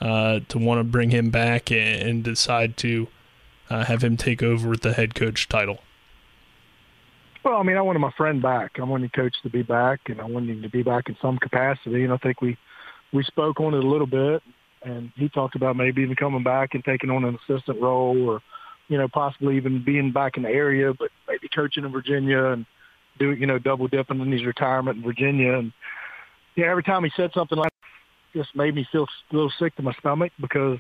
[0.01, 3.07] Uh, to want to bring him back and, and decide to
[3.69, 5.79] uh, have him take over with the head coach title?
[7.43, 8.73] Well, I mean, I wanted my friend back.
[8.77, 11.17] I wanted the coach to be back, and I wanted him to be back in
[11.21, 12.03] some capacity.
[12.03, 12.57] And I think we
[13.13, 14.43] we spoke on it a little bit,
[14.83, 18.41] and he talked about maybe even coming back and taking on an assistant role or
[18.87, 22.65] you know, possibly even being back in the area, but maybe coaching in Virginia and
[23.19, 25.53] do, you know, double dipping in his retirement in Virginia.
[25.57, 25.71] And
[26.55, 27.73] yeah, every time he said something like
[28.37, 30.77] just made me feel a little sick to my stomach because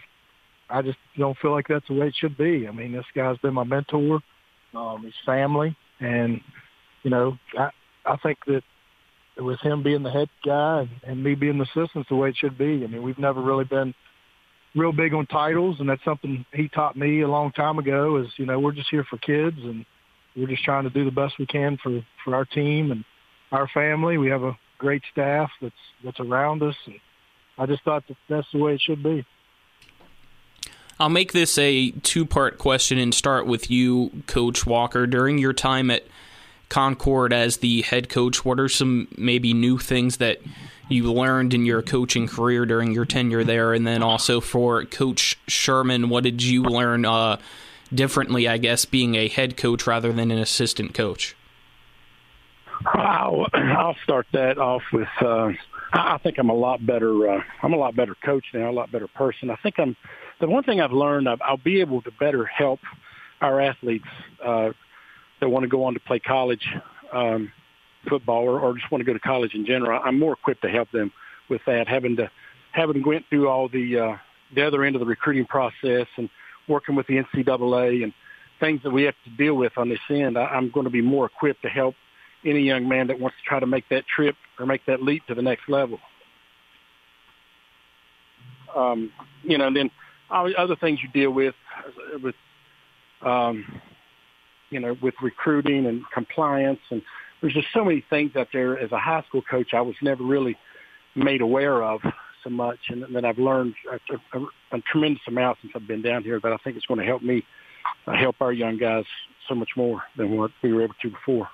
[0.69, 2.67] I just don't feel like that's the way it should be.
[2.67, 4.19] I mean, this guy's been my mentor,
[4.75, 6.39] um, his family, and
[7.03, 7.69] you know, I
[8.05, 8.63] I think that
[9.37, 12.37] with him being the head guy and, and me being the assistant, the way it
[12.37, 12.83] should be.
[12.83, 13.93] I mean, we've never really been
[14.75, 18.17] real big on titles, and that's something he taught me a long time ago.
[18.17, 19.85] Is you know, we're just here for kids, and
[20.35, 23.03] we're just trying to do the best we can for for our team and
[23.51, 24.17] our family.
[24.17, 26.95] We have a great staff that's that's around us, and
[27.57, 29.25] I just thought that that's the way it should be.
[30.99, 35.05] I'll make this a two part question and start with you, Coach Walker.
[35.05, 36.03] During your time at
[36.69, 40.39] Concord as the head coach, what are some maybe new things that
[40.89, 43.73] you learned in your coaching career during your tenure there?
[43.73, 47.37] And then also for Coach Sherman, what did you learn uh,
[47.93, 51.35] differently, I guess, being a head coach rather than an assistant coach?
[52.85, 55.07] I'll, I'll start that off with.
[55.21, 55.49] Uh,
[55.93, 57.29] I think I'm a lot better.
[57.29, 59.49] Uh, I'm a lot better coach now, a lot better person.
[59.49, 59.95] I think I'm
[60.39, 62.79] the one thing I've learned, I'll be able to better help
[63.41, 64.07] our athletes
[64.43, 64.69] uh,
[65.39, 66.67] that want to go on to play college
[67.13, 67.51] um,
[68.07, 69.99] football or, or just want to go to college in general.
[70.03, 71.11] I'm more equipped to help them
[71.49, 72.29] with that, having to
[72.71, 74.17] having went through all the uh,
[74.55, 76.29] the other end of the recruiting process and
[76.67, 78.13] working with the NCAA and
[78.59, 80.37] things that we have to deal with on this end.
[80.37, 81.95] I, I'm going to be more equipped to help
[82.45, 85.25] any young man that wants to try to make that trip or make that leap
[85.27, 85.99] to the next level.
[88.75, 89.11] Um,
[89.43, 89.89] you know, and then
[90.29, 91.55] other things you deal with
[92.21, 92.35] with
[93.21, 93.81] um,
[94.69, 97.01] you know with recruiting and compliance and
[97.41, 100.23] there's just so many things out there as a high school coach I was never
[100.23, 100.57] really
[101.15, 102.01] made aware of
[102.43, 106.23] so much and that I've learned a, a, a tremendous amount since I've been down
[106.23, 107.43] here that I think it's going to help me
[108.05, 109.05] uh, help our young guys
[109.47, 111.47] so much more than what we were able to before.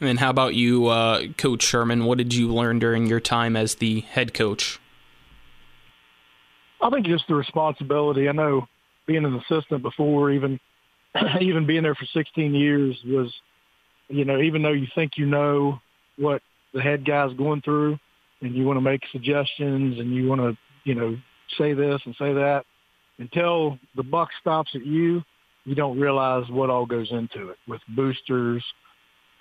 [0.00, 2.04] And how about you, uh, Coach Sherman?
[2.04, 4.78] What did you learn during your time as the head coach?
[6.80, 8.28] I think just the responsibility.
[8.28, 8.68] I know
[9.06, 10.60] being an assistant before, even
[11.40, 13.32] even being there for 16 years was,
[14.08, 15.80] you know, even though you think you know
[16.16, 17.98] what the head guy's going through,
[18.40, 21.16] and you want to make suggestions and you want to, you know,
[21.56, 22.64] say this and say that,
[23.18, 25.22] until the buck stops at you,
[25.64, 28.64] you don't realize what all goes into it with boosters,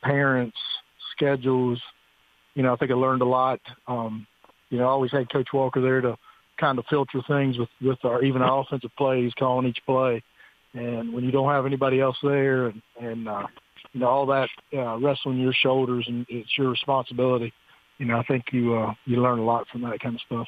[0.03, 0.57] parents,
[1.15, 1.81] schedules.
[2.55, 3.59] You know, I think I learned a lot.
[3.87, 4.25] Um,
[4.69, 6.17] you know, I always had Coach Walker there to
[6.59, 10.23] kind of filter things with with our even our offensive plays, calling each play.
[10.73, 13.47] And when you don't have anybody else there, and and uh,
[13.93, 17.53] you know all that uh, rests on your shoulders, and it's your responsibility.
[17.97, 20.47] You know, I think you uh, you learn a lot from that kind of stuff.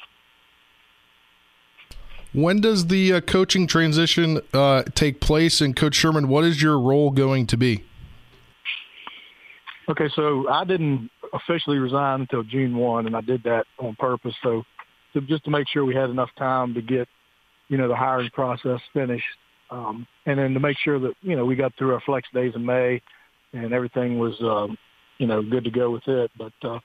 [2.32, 5.60] When does the uh, coaching transition uh, take place?
[5.60, 7.82] And Coach Sherman, what is your role going to be?
[9.90, 14.34] Okay, so I didn't officially resign until June one, and I did that on purpose.
[14.40, 14.62] So
[15.14, 17.08] to just to make sure we had enough time to get,
[17.68, 19.24] you know, the hiring process finished,
[19.72, 22.52] um, and then to make sure that you know we got through our flex days
[22.54, 23.02] in May,
[23.52, 24.78] and everything was, um,
[25.18, 26.30] you know, good to go with it.
[26.38, 26.78] But uh,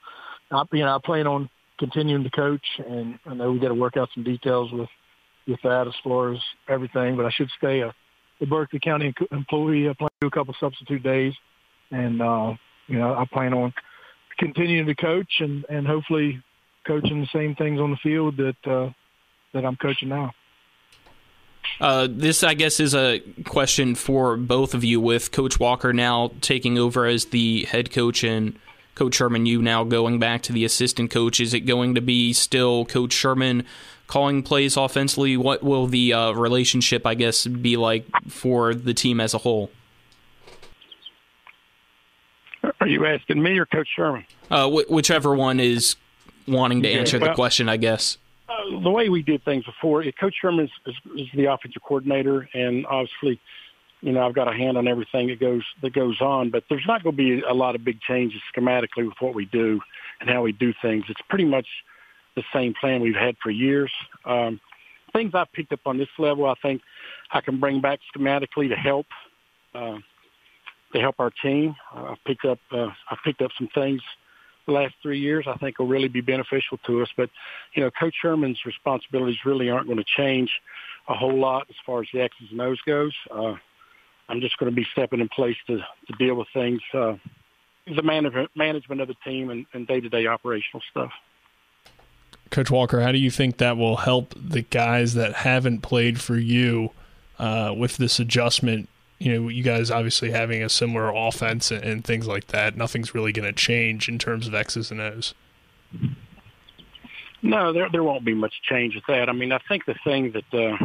[0.50, 3.74] I, you know, I plan on continuing to coach, and I know we got to
[3.74, 4.88] work out some details with
[5.46, 7.16] with that as far as everything.
[7.16, 7.94] But I should stay a,
[8.40, 9.88] a Berkeley County employee.
[9.88, 11.34] I plan to do a couple substitute days,
[11.92, 12.54] and uh,
[12.86, 13.72] you know, I plan on
[14.38, 16.42] continuing to coach and and hopefully
[16.86, 18.90] coaching the same things on the field that uh,
[19.52, 20.32] that I'm coaching now.
[21.80, 25.00] Uh, this, I guess, is a question for both of you.
[25.00, 28.58] With Coach Walker now taking over as the head coach and
[28.94, 31.40] Coach Sherman, you now going back to the assistant coach.
[31.40, 33.64] Is it going to be still Coach Sherman
[34.06, 35.36] calling plays offensively?
[35.36, 39.70] What will the uh, relationship, I guess, be like for the team as a whole?
[42.86, 44.24] Are you asking me or Coach Sherman?
[44.48, 45.96] Uh, wh- whichever one is
[46.46, 48.16] wanting to answer well, the question, I guess.
[48.48, 52.48] Uh, the way we did things before, Coach Sherman is, is, is the offensive coordinator,
[52.54, 53.40] and obviously,
[54.02, 56.50] you know, I've got a hand on everything that goes that goes on.
[56.50, 59.46] But there's not going to be a lot of big changes schematically with what we
[59.46, 59.80] do
[60.20, 61.06] and how we do things.
[61.08, 61.66] It's pretty much
[62.36, 63.90] the same plan we've had for years.
[64.24, 64.60] Um,
[65.12, 66.82] things I've picked up on this level, I think
[67.32, 69.06] I can bring back schematically to help
[69.74, 69.98] uh,
[70.92, 71.74] to help our team.
[71.94, 74.02] Uh, I've picked up uh, I've picked up some things
[74.66, 77.08] the last three years, I think will really be beneficial to us.
[77.16, 77.30] But,
[77.74, 80.50] you know, Coach Sherman's responsibilities really aren't going to change
[81.08, 83.14] a whole lot as far as the X's and O's goes.
[83.30, 83.54] Uh,
[84.28, 87.14] I'm just going to be stepping in place to, to deal with things, uh,
[87.86, 91.12] the management, management of the team and, and day-to-day operational stuff.
[92.50, 96.36] Coach Walker, how do you think that will help the guys that haven't played for
[96.36, 96.90] you
[97.38, 98.88] uh, with this adjustment,
[99.18, 103.14] you know, you guys obviously having a similar offense and, and things like that, nothing's
[103.14, 105.34] really going to change in terms of X's and O's.
[107.42, 109.28] No, there there won't be much change with that.
[109.28, 110.76] I mean, I think the thing that uh,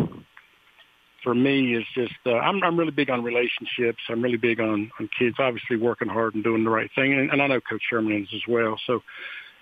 [1.24, 4.00] for me is just uh, I'm I'm really big on relationships.
[4.10, 7.32] I'm really big on on kids obviously working hard and doing the right thing, and,
[7.32, 8.80] and I know Coach Sherman is as well.
[8.86, 9.02] So,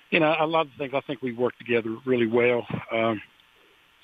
[0.10, 2.68] you know, a lot of things I think we work together really well.
[2.92, 3.22] Um,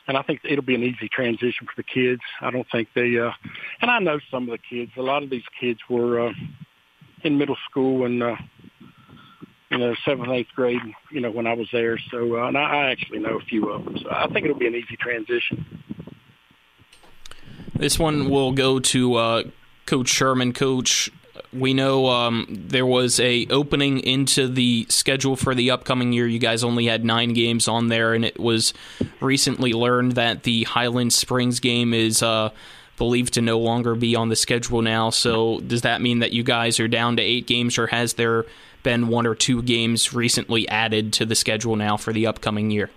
[0.08, 2.22] and I think it'll be an easy transition for the kids.
[2.42, 3.32] I don't think they, uh,
[3.82, 4.92] and I know some of the kids.
[4.98, 6.34] A lot of these kids were uh,
[7.24, 8.36] in middle school and uh,
[9.72, 10.82] you know seventh, eighth grade.
[11.12, 13.70] You know when I was there, so uh, and I, I actually know a few
[13.70, 13.98] of them.
[13.98, 15.66] So I think it'll be an easy transition.
[17.74, 19.44] This one will go to uh,
[19.86, 20.54] Coach Sherman.
[20.54, 21.12] Coach,
[21.56, 26.28] we know um, there was a opening into the schedule for the upcoming year.
[26.28, 28.74] You guys only had nine games on there, and it was
[29.20, 32.50] recently learned that the Highland Springs game is uh,
[32.98, 35.10] believed to no longer be on the schedule now.
[35.10, 38.46] So does that mean that you guys are down to eight games, or has there
[38.84, 42.90] been one or two games recently added to the schedule now for the upcoming year?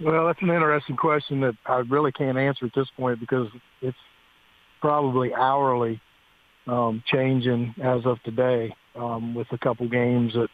[0.00, 3.48] Well, that's an interesting question that I really can't answer at this point because
[3.80, 3.96] it's
[4.80, 6.00] probably hourly
[6.66, 10.48] um, changing as of today um, with a couple games that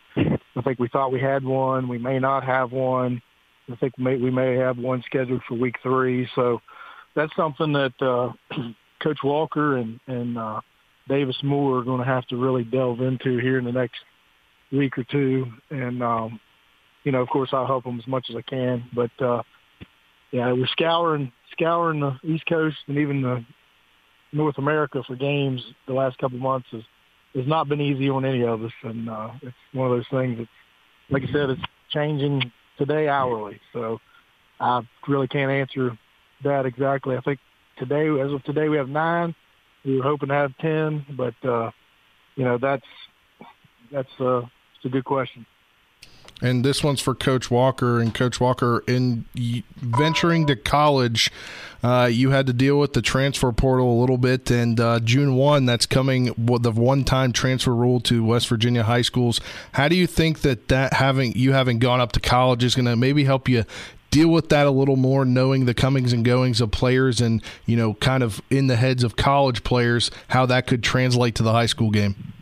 [0.56, 1.88] I think we thought we had one.
[1.88, 3.22] We may not have one.
[3.70, 6.28] I think we may, we may have one scheduled for week three.
[6.34, 6.60] So
[7.14, 8.32] that's something that uh,
[9.02, 10.60] Coach Walker and, and uh,
[11.08, 14.00] Davis Moore are going to have to really delve into here in the next
[14.70, 15.46] week or two.
[15.70, 16.40] And, um,
[17.04, 18.84] you know, of course, I'll help them as much as I can.
[18.94, 19.42] But, uh,
[20.30, 23.44] yeah, we're scouring, scouring the East Coast and even the
[24.32, 26.82] North America for games the last couple of months has
[27.34, 30.36] has not been easy on any of us, and uh, it's one of those things
[30.36, 30.48] that,
[31.08, 33.58] like I said, it's changing today hourly.
[33.72, 34.00] So
[34.60, 35.96] I really can't answer
[36.44, 37.16] that exactly.
[37.16, 37.38] I think
[37.78, 39.34] today, as of today, we have nine.
[39.84, 41.70] We were hoping to have ten, but uh,
[42.36, 42.84] you know that's
[43.90, 45.46] that's uh, it's a good question.
[46.42, 48.00] And this one's for Coach Walker.
[48.00, 49.24] And Coach Walker, in
[49.76, 51.30] venturing to college,
[51.82, 54.50] uh, you had to deal with the transfer portal a little bit.
[54.50, 58.82] And uh, June 1, that's coming with the one time transfer rule to West Virginia
[58.82, 59.40] high schools.
[59.72, 62.86] How do you think that, that having you having gone up to college is going
[62.86, 63.64] to maybe help you
[64.10, 67.76] deal with that a little more, knowing the comings and goings of players and, you
[67.76, 71.52] know, kind of in the heads of college players, how that could translate to the
[71.52, 72.32] high school game?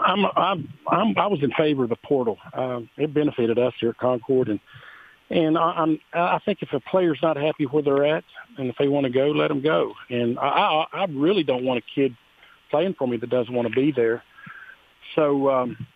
[0.00, 2.38] I'm, I'm, I'm, I was in favor of the portal.
[2.52, 4.60] Uh, it benefited us here at Concord, and
[5.30, 8.24] and I, I'm, I think if a player's not happy where they're at,
[8.58, 9.94] and if they want to go, let them go.
[10.10, 12.14] And I, I, I really don't want a kid
[12.70, 14.22] playing for me that doesn't want to be there.
[15.14, 15.86] So, um,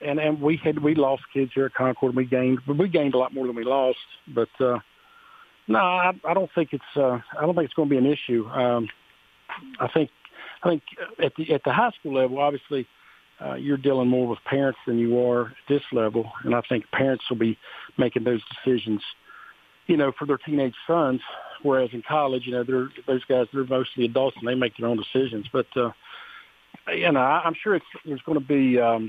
[0.00, 2.14] and and we had we lost kids here at Concord.
[2.14, 3.98] We gained, we gained a lot more than we lost.
[4.28, 4.78] But uh,
[5.66, 8.06] no, I, I don't think it's uh, I don't think it's going to be an
[8.06, 8.46] issue.
[8.48, 8.88] Um,
[9.80, 10.10] I think
[10.62, 10.82] I think
[11.22, 12.86] at the at the high school level, obviously,
[13.40, 16.84] uh, you're dealing more with parents than you are at this level, and I think
[16.92, 17.58] parents will be
[17.98, 19.02] making those decisions,
[19.86, 21.20] you know, for their teenage sons.
[21.62, 24.88] Whereas in college, you know, they're those guys they're mostly adults and they make their
[24.88, 25.46] own decisions.
[25.52, 25.90] But uh,
[26.92, 29.08] you know, I, I'm sure it's there's going to be um,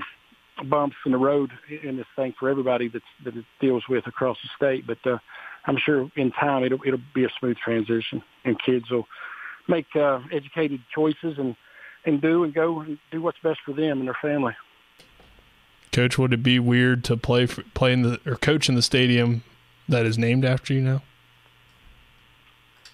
[0.64, 1.50] bumps in the road
[1.82, 4.86] in this thing for everybody that's, that it deals with across the state.
[4.86, 5.18] But uh,
[5.66, 9.06] I'm sure in time it'll it'll be a smooth transition, and kids will
[9.68, 11.56] make uh, educated choices and
[12.06, 14.54] and do and go and do what's best for them and their family.
[15.92, 18.82] Coach, would it be weird to play for, play in the or coach in the
[18.82, 19.42] stadium
[19.88, 21.02] that is named after you now?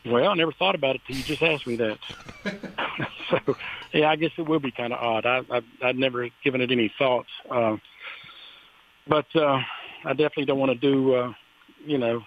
[0.04, 1.98] Well, I never thought about it till you just asked me that.
[3.30, 3.56] so,
[3.92, 5.26] yeah, I guess it will be kind of odd.
[5.26, 7.76] I, I I'd never given it any thought, uh,
[9.06, 9.60] but uh,
[10.04, 11.32] I definitely don't want to do, uh,
[11.86, 12.22] you know,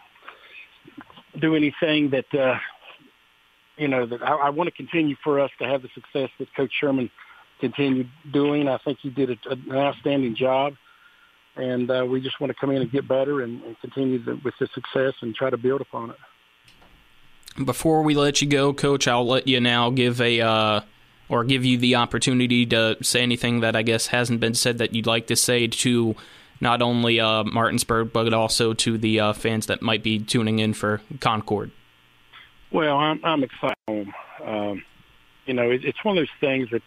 [1.40, 2.60] do anything that uh,
[3.78, 6.54] you know, that I, I want to continue for us to have the success that
[6.56, 7.10] Coach Sherman
[7.60, 8.68] continued doing.
[8.68, 10.76] I think he did a, an outstanding job,
[11.56, 14.40] and uh, we just want to come in and get better and, and continue the,
[14.44, 16.18] with the success and try to build upon it.
[17.64, 20.82] Before we let you go, Coach, I'll let you now give a uh,
[21.30, 24.94] or give you the opportunity to say anything that I guess hasn't been said that
[24.94, 26.16] you'd like to say to
[26.60, 30.74] not only uh, Martinsburg but also to the uh, fans that might be tuning in
[30.74, 31.72] for Concord.
[32.76, 34.08] Well, I'm I'm excited.
[34.46, 34.84] Um,
[35.46, 36.82] you know, it, it's one of those things that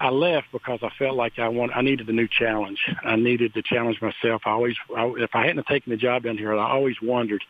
[0.00, 2.80] I left because I felt like I want I needed a new challenge.
[3.04, 4.42] I needed to challenge myself.
[4.44, 7.40] I always, I, if I hadn't taken the job down here, I always wondered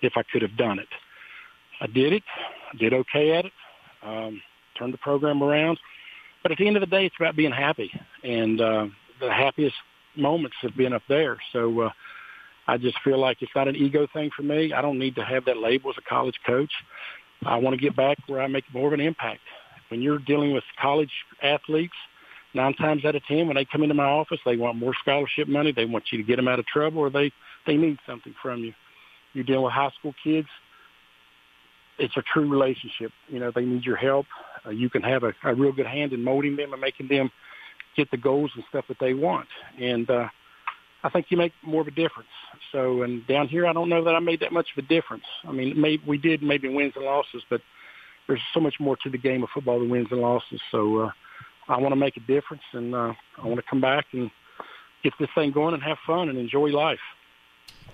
[0.00, 0.88] if I could have done it.
[1.82, 2.22] I did it.
[2.72, 3.52] I did okay at it.
[4.02, 4.40] Um,
[4.78, 5.78] turned the program around.
[6.42, 7.90] But at the end of the day, it's about being happy,
[8.24, 8.86] and uh,
[9.20, 9.76] the happiest
[10.16, 11.36] moments have been up there.
[11.52, 11.90] So uh,
[12.68, 14.74] I just feel like it's not an ego thing for me.
[14.74, 16.70] I don't need to have that label as a college coach.
[17.44, 19.40] I want to get back where I make more of an impact.
[19.90, 21.10] When you're dealing with college
[21.42, 21.94] athletes,
[22.54, 25.48] nine times out of ten, when they come into my office, they want more scholarship
[25.48, 25.72] money.
[25.72, 27.32] They want you to get them out of trouble, or they
[27.66, 28.72] they need something from you.
[29.32, 30.48] You're dealing with high school kids.
[31.98, 33.12] It's a true relationship.
[33.28, 34.26] You know, they need your help.
[34.64, 37.30] Uh, you can have a, a real good hand in molding them and making them
[37.96, 39.48] get the goals and stuff that they want.
[39.80, 40.28] And uh,
[41.04, 42.28] I think you make more of a difference.
[42.72, 45.24] So, and down here, I don't know that I made that much of a difference.
[45.46, 47.60] I mean, maybe we did maybe wins and losses, but
[48.26, 50.60] there's so much more to the game of football than wins and losses.
[50.70, 51.10] So, uh,
[51.68, 54.30] I want to make a difference, and uh, I want to come back and
[55.02, 56.98] get this thing going and have fun and enjoy life.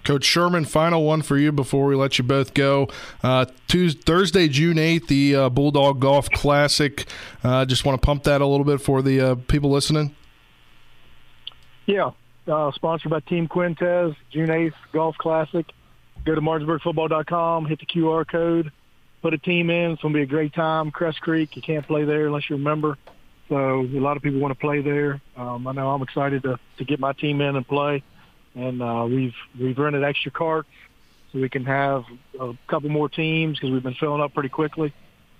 [0.04, 2.88] Coach Sherman, final one for you before we let you both go.
[3.22, 7.06] Uh, Tuesday, Thursday, June 8th, the uh, Bulldog Golf Classic.
[7.42, 10.14] Uh, just want to pump that a little bit for the uh, people listening.
[11.86, 12.10] Yeah,
[12.46, 15.66] uh, sponsored by Team Quintez, June 8th, Golf Classic.
[16.24, 18.72] Go to martinsburgfootball.com, hit the QR code,
[19.20, 19.92] put a team in.
[19.92, 20.90] It's going to be a great time.
[20.90, 22.96] Cress Creek, you can't play there unless you're a member.
[23.48, 25.20] So a lot of people want to play there.
[25.36, 28.02] Um, I know I'm excited to, to get my team in and play
[28.54, 30.68] and uh, we've we've rented extra carts
[31.32, 32.04] so we can have
[32.38, 34.92] a couple more teams because we've been filling up pretty quickly.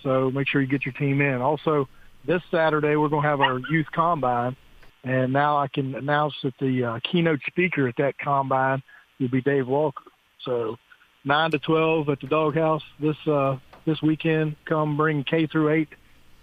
[0.03, 1.41] So make sure you get your team in.
[1.41, 1.89] Also,
[2.27, 4.57] this Saturday we're going to have our youth combine,
[5.05, 8.83] and now I can announce that the uh, keynote speaker at that combine
[9.21, 10.05] will be Dave Walker.
[10.43, 10.79] So
[11.25, 14.57] nine to twelve at the doghouse this uh, this weekend.
[14.65, 15.91] Come bring K through eight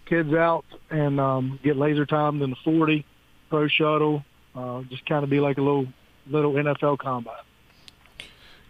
[0.05, 3.05] kids out and um, get laser timed in the forty
[3.49, 4.23] pro shuttle.
[4.55, 5.87] Uh, just kind of be like a little
[6.27, 7.35] little NFL combine.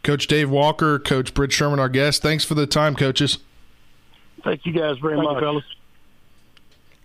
[0.03, 2.21] Coach Dave Walker, Coach Britt Sherman, our guest.
[2.21, 3.39] Thanks for the time, coaches.
[4.43, 5.63] Thank you guys very Thank much, you, fellas.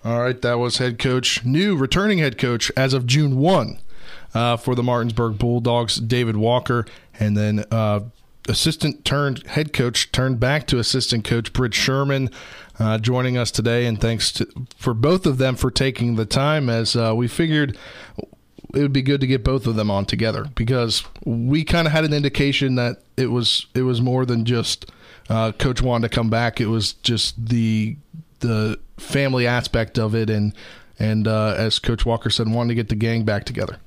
[0.07, 3.81] All right, that was head coach, new returning head coach as of June 1
[4.35, 6.87] uh, for the Martinsburg Bulldogs, David Walker,
[7.19, 8.03] and then uh,
[8.49, 12.31] assistant turned head coach turned back to assistant coach Britt Sherman.
[12.79, 14.47] Uh, joining us today, and thanks to,
[14.77, 16.71] for both of them for taking the time.
[16.71, 17.77] As uh, we figured,
[18.75, 21.93] it would be good to get both of them on together because we kind of
[21.93, 24.89] had an indication that it was it was more than just
[25.29, 26.61] uh, Coach wanted to come back.
[26.61, 27.97] It was just the
[28.39, 30.55] the family aspect of it, and
[30.99, 33.79] and uh, as Coach Walker said, wanting to get the gang back together.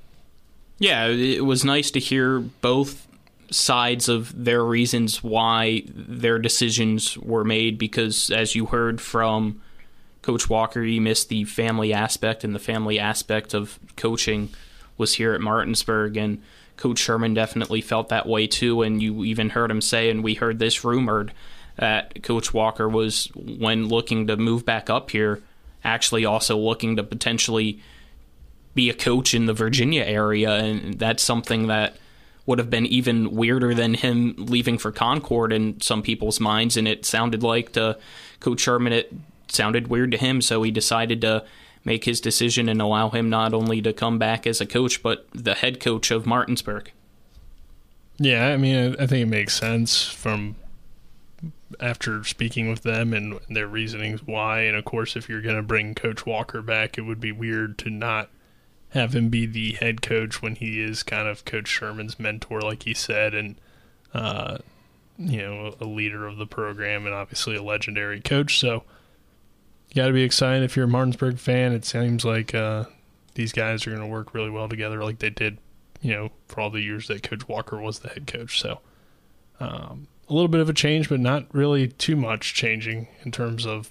[0.78, 3.08] Yeah, it was nice to hear both
[3.52, 9.62] sides of their reasons why their decisions were made because as you heard from
[10.22, 14.50] Coach Walker, he missed the family aspect and the family aspect of coaching
[14.98, 16.42] was here at Martinsburg, and
[16.78, 18.82] Coach Sherman definitely felt that way too.
[18.82, 21.32] And you even heard him say, and we heard this rumored
[21.80, 25.42] that Coach Walker was, when looking to move back up here,
[25.84, 27.80] actually also looking to potentially
[28.76, 31.96] be a coach in the Virginia area, and that's something that
[32.46, 36.76] would have been even weirder than him leaving for Concord in some people's minds.
[36.76, 37.98] And it sounded like to
[38.40, 39.14] Coach Sherman, it
[39.48, 41.46] sounded weird to him, so he decided to
[41.86, 45.28] make his decision and allow him not only to come back as a coach, but
[45.34, 46.92] the head coach of Martinsburg.
[48.18, 50.58] Yeah, I mean, I think it makes sense from
[51.80, 54.62] after speaking with them and their reasonings why.
[54.62, 57.78] And of course, if you're going to bring Coach Walker back, it would be weird
[57.80, 58.30] to not
[58.90, 62.84] have him be the head coach when he is kind of Coach Sherman's mentor, like
[62.84, 63.56] he said, and
[64.14, 64.58] uh,
[65.18, 68.58] you know, a leader of the program and obviously a legendary coach.
[68.58, 68.84] So
[69.90, 71.74] you got to be excited if you're a Martinsburg fan.
[71.74, 72.86] It seems like uh,
[73.36, 75.58] these guys are going to work really well together, like they did,
[76.02, 78.60] you know, for all the years that Coach Walker was the head coach.
[78.60, 78.80] So
[79.60, 83.66] um, a little bit of a change, but not really too much changing in terms
[83.66, 83.90] of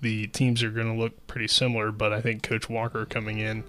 [0.00, 1.90] the teams are going to look pretty similar.
[1.90, 3.64] But I think Coach Walker coming in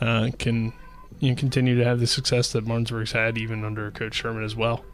[0.00, 0.72] uh, can
[1.20, 4.56] you know, continue to have the success that Martinsburg's had, even under Coach Sherman as
[4.56, 4.84] well.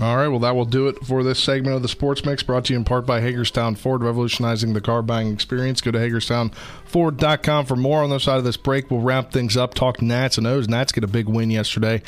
[0.00, 2.64] All right, well, that will do it for this segment of the Sports Mix, brought
[2.64, 5.80] to you in part by Hagerstown Ford, revolutionizing the car buying experience.
[5.80, 8.90] Go to HagerstownFord.com for more on the side of this break.
[8.90, 10.68] We'll wrap things up, talk Nats and O's.
[10.68, 12.02] Nats get a big win yesterday,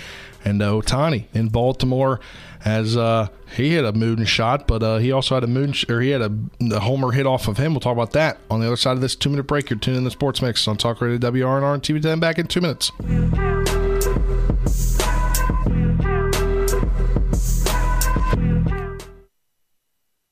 [0.44, 2.18] and uh, Ohtani in Baltimore
[2.64, 5.88] as uh, he hit a moon shot, but uh, he also had a moon sh-
[5.88, 6.32] or he had a,
[6.72, 7.72] a, homer hit off of him.
[7.72, 9.70] We'll talk about that on the other side of this two minute break.
[9.70, 12.48] You're tuning in the Sports Mix on Talk Radio WRNR and TV 10 back in
[12.48, 12.90] two minutes.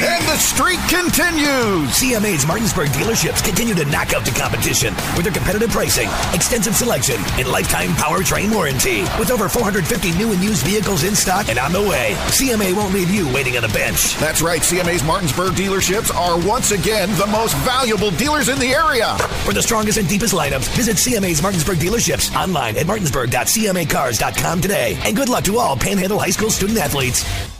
[0.00, 1.92] And the streak continues.
[1.92, 7.16] CMA's Martinsburg dealerships continue to knock out the competition with their competitive pricing, extensive selection,
[7.36, 9.02] and lifetime powertrain warranty.
[9.18, 12.94] With over 450 new and used vehicles in stock and on the way, CMA won't
[12.94, 14.16] leave you waiting on the bench.
[14.16, 14.62] That's right.
[14.62, 19.18] CMA's Martinsburg dealerships are once again the most valuable dealers in the area.
[19.44, 24.98] For the strongest and deepest lineups, visit CMA's Martinsburg dealerships online at martinsburg.cmacars.com today.
[25.04, 27.59] And good luck to all Panhandle High School student athletes.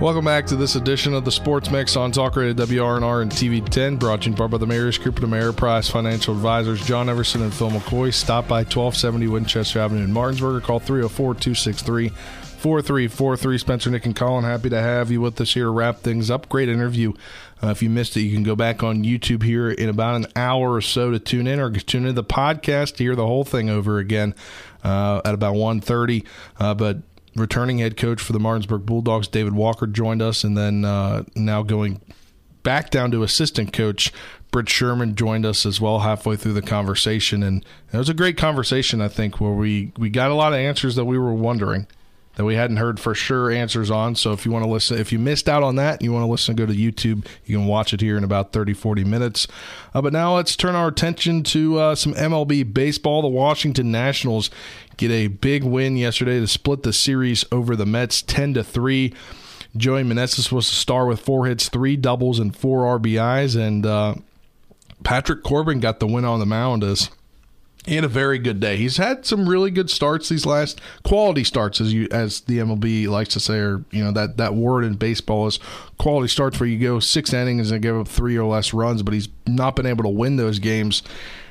[0.00, 3.66] Welcome back to this edition of the Sports Mix on Talk Radio WRNR and TV
[3.66, 7.54] 10, brought to you by the Mayor's Group of Ameriprise Financial Advisors, John Everson and
[7.54, 8.12] Phil McCoy.
[8.12, 13.58] Stop by 1270 Winchester Avenue in Martinsburg or call 304 263 4343.
[13.58, 16.48] Spencer, Nick, and Colin, happy to have you with us here to wrap things up.
[16.48, 17.12] Great interview.
[17.62, 20.26] Uh, if you missed it, you can go back on YouTube here in about an
[20.34, 23.44] hour or so to tune in or tune into the podcast to hear the whole
[23.44, 24.34] thing over again
[24.82, 26.26] uh, at about 1.30.
[26.58, 26.98] Uh, but
[27.36, 31.62] returning head coach for the Martinsburg Bulldogs, David Walker, joined us, and then uh, now
[31.62, 32.00] going
[32.62, 34.12] back down to assistant coach.
[34.50, 38.36] Britt Sherman joined us as well halfway through the conversation, and it was a great
[38.36, 39.00] conversation.
[39.00, 41.88] I think where we we got a lot of answers that we were wondering
[42.36, 44.14] that we hadn't heard for sure answers on.
[44.14, 46.24] So if you want to listen, if you missed out on that and you want
[46.24, 47.26] to listen, go to YouTube.
[47.44, 49.46] You can watch it here in about 30, 40 minutes.
[49.92, 53.22] Uh, but now let's turn our attention to uh, some MLB baseball.
[53.22, 54.50] The Washington Nationals
[54.96, 59.12] get a big win yesterday to split the series over the Mets 10 to 3.
[59.76, 63.60] Joey Meneses was the star with four hits, three doubles, and four RBIs.
[63.60, 64.14] And uh,
[65.02, 67.10] Patrick Corbin got the win on the mound as
[67.86, 68.76] he had a very good day.
[68.76, 73.08] He's had some really good starts these last quality starts, as you as the MLB
[73.08, 75.58] likes to say, or you know that that word in baseball is
[75.98, 79.14] quality starts where you go six innings and give up three or less runs, but
[79.14, 81.02] he's not been able to win those games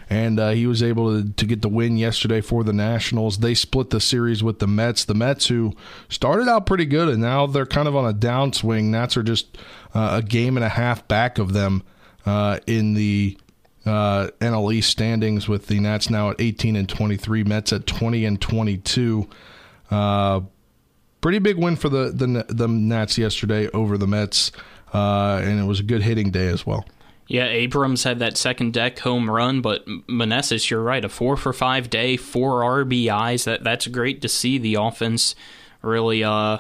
[0.10, 3.40] and uh, he was able to, to get the win yesterday for the Nationals.
[3.40, 5.06] They split the series with the Mets.
[5.06, 5.74] The Mets, who
[6.10, 8.86] started out pretty good, and now they're kind of on a downswing.
[8.86, 9.58] Nats are just
[9.94, 11.84] uh, a game and a half back of them
[12.26, 13.38] uh, in the
[13.86, 18.26] uh, NL East standings, with the Nats now at 18 and 23, Mets at 20
[18.26, 19.30] and 22.
[19.92, 20.42] Uh,
[21.22, 24.52] pretty big win for the, the the Nats yesterday over the Mets,
[24.94, 26.86] uh, and it was a good hitting day as well.
[27.28, 31.54] Yeah, Abrams had that second deck home run, but Meneses, you're right, a four for
[31.54, 33.46] five day, four RBIs.
[33.46, 34.58] That that's great to see.
[34.58, 35.34] The offense
[35.82, 36.60] really uh,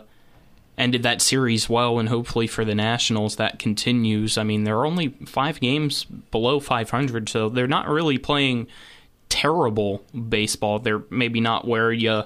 [0.77, 4.37] ended that series well, and hopefully for the Nationals that continues.
[4.37, 8.67] I mean, they're only five games below 500, so they're not really playing
[9.29, 10.79] terrible baseball.
[10.79, 12.23] They're maybe not where you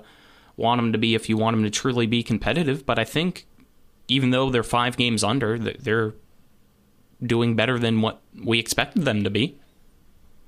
[0.56, 3.46] want them to be if you want them to truly be competitive, but I think
[4.08, 6.14] even though they're five games under, they're
[7.22, 9.58] doing better than what we expected them to be.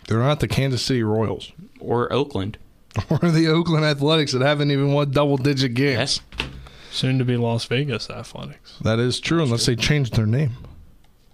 [0.08, 2.58] They're not the Kansas City Royals or Oakland
[3.10, 6.22] or the Oakland Athletics that haven't even won double digit games.
[6.38, 6.49] Yes.
[6.91, 8.77] Soon to be Las Vegas Athletics.
[8.81, 10.51] That is true, unless they change their name.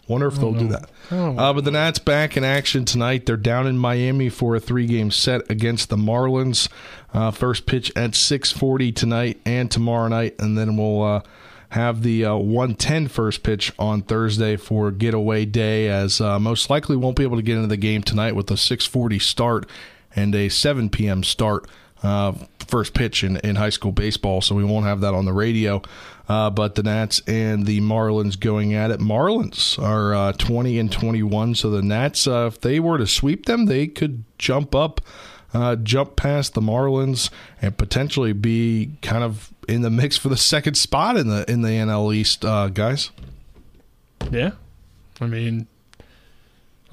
[0.07, 0.59] Wonder if they'll know.
[0.59, 0.89] do that.
[1.11, 3.25] Uh, but the Nats back in action tonight.
[3.25, 6.69] They're down in Miami for a three-game set against the Marlins.
[7.13, 11.21] Uh, first pitch at 6:40 tonight and tomorrow night, and then we'll uh,
[11.69, 16.95] have the uh, 110 first pitch on Thursday for getaway day, as uh, most likely
[16.95, 19.67] won't be able to get into the game tonight with a 6:40 start
[20.15, 21.23] and a 7 p.m.
[21.23, 21.67] start
[22.05, 22.33] uh,
[22.67, 25.81] first pitch in, in high school baseball, so we won't have that on the radio.
[26.27, 28.99] Uh, but the Nats and the Marlins going at it.
[28.99, 33.45] Marlins are uh, 20 and 21, so the Nats, uh, if they were to sweep
[33.45, 35.01] them, they could jump up,
[35.53, 37.29] uh, jump past the Marlins,
[37.61, 41.61] and potentially be kind of in the mix for the second spot in the in
[41.61, 43.11] the NL East, uh, guys.
[44.31, 44.51] Yeah,
[45.21, 45.67] I mean,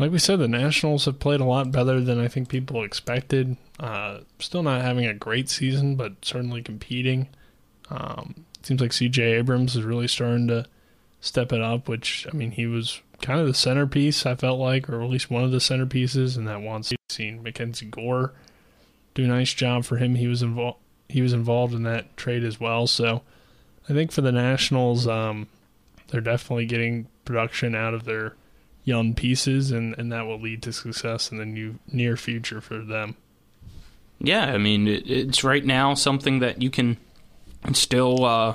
[0.03, 3.57] like we said, the Nationals have played a lot better than I think people expected.
[3.79, 7.29] Uh, still not having a great season, but certainly competing.
[7.89, 9.23] Um, seems like C.J.
[9.23, 10.67] Abrams is really starting to
[11.21, 11.89] step it up.
[11.89, 14.27] Which I mean, he was kind of the centerpiece.
[14.27, 17.41] I felt like, or at least one of the centerpieces in that one scene.
[17.41, 18.33] Mackenzie Gore
[19.15, 20.17] do a nice job for him.
[20.17, 20.79] He was involved.
[21.09, 22.89] He was involved in that trade as well.
[22.89, 23.23] So
[23.89, 25.47] I think for the Nationals, um,
[26.09, 28.35] they're definitely getting production out of their
[28.85, 32.79] young pieces, and, and that will lead to success in the new near future for
[32.79, 33.17] them.
[34.19, 36.97] Yeah, I mean, it, it's right now something that you can
[37.73, 38.55] still uh,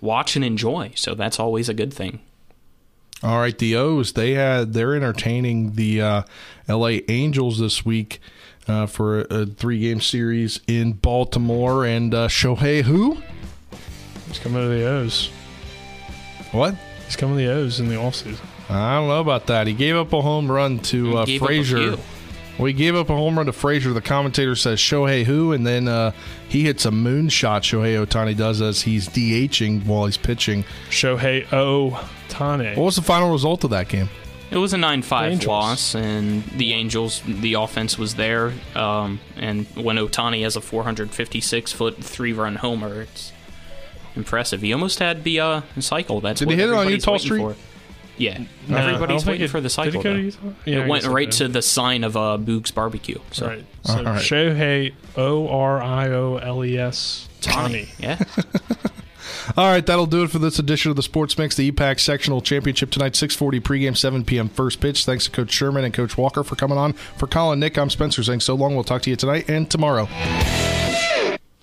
[0.00, 2.20] watch and enjoy, so that's always a good thing.
[3.22, 6.22] All right, the O's they had they're entertaining the uh,
[6.68, 7.02] L.A.
[7.10, 8.20] Angels this week
[8.66, 13.18] uh, for a, a three game series in Baltimore, and uh, Shohei who?
[14.26, 15.28] He's coming to the O's.
[16.52, 16.74] What?
[17.04, 18.38] He's coming to the O's in the offseason.
[18.70, 19.66] I don't know about that.
[19.66, 21.96] He gave up a home run to uh, Frazier.
[22.58, 23.92] Well, gave up a home run to Frazier.
[23.92, 26.12] The commentator says Shohei who, and then uh,
[26.48, 27.62] he hits a moonshot.
[27.62, 30.64] Shohei Ohtani does as he's DHing while he's pitching.
[30.90, 32.76] Shohei Ohtani.
[32.76, 34.10] What was the final result of that game?
[34.50, 38.52] It was a 9 5 loss, and the Angels, the offense was there.
[38.74, 43.32] Um, and when Ohtani has a 456 foot three run homer, it's
[44.16, 44.60] impressive.
[44.60, 46.20] He almost had the uh, cycle.
[46.20, 47.40] That's Did he hit it on Eutaw Street?
[47.40, 47.56] For.
[48.20, 50.04] Yeah, no, everybody's waiting it, for the cycle.
[50.04, 53.18] It, yeah, it went right to the sign of uh, Boog's Barbecue.
[53.30, 53.64] So, right.
[53.82, 54.20] so right.
[54.20, 57.88] Shohei O R I O L E S Tani.
[57.98, 58.22] Yeah.
[59.56, 62.40] All right, that'll do it for this edition of the Sports Mix, the EPAC Sectional
[62.40, 64.48] Championship tonight, 640 pregame, 7 p.m.
[64.48, 65.04] first pitch.
[65.04, 66.92] Thanks to Coach Sherman and Coach Walker for coming on.
[66.92, 68.74] For Colin, Nick, I'm Spencer saying so long.
[68.74, 70.08] We'll talk to you tonight and tomorrow.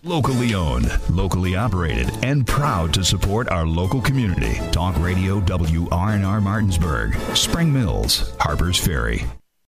[0.04, 4.60] Locally owned, locally operated, and proud to support our local community.
[4.72, 9.26] Talk Radio WRNR Martinsburg, Spring Mills, Harpers Ferry.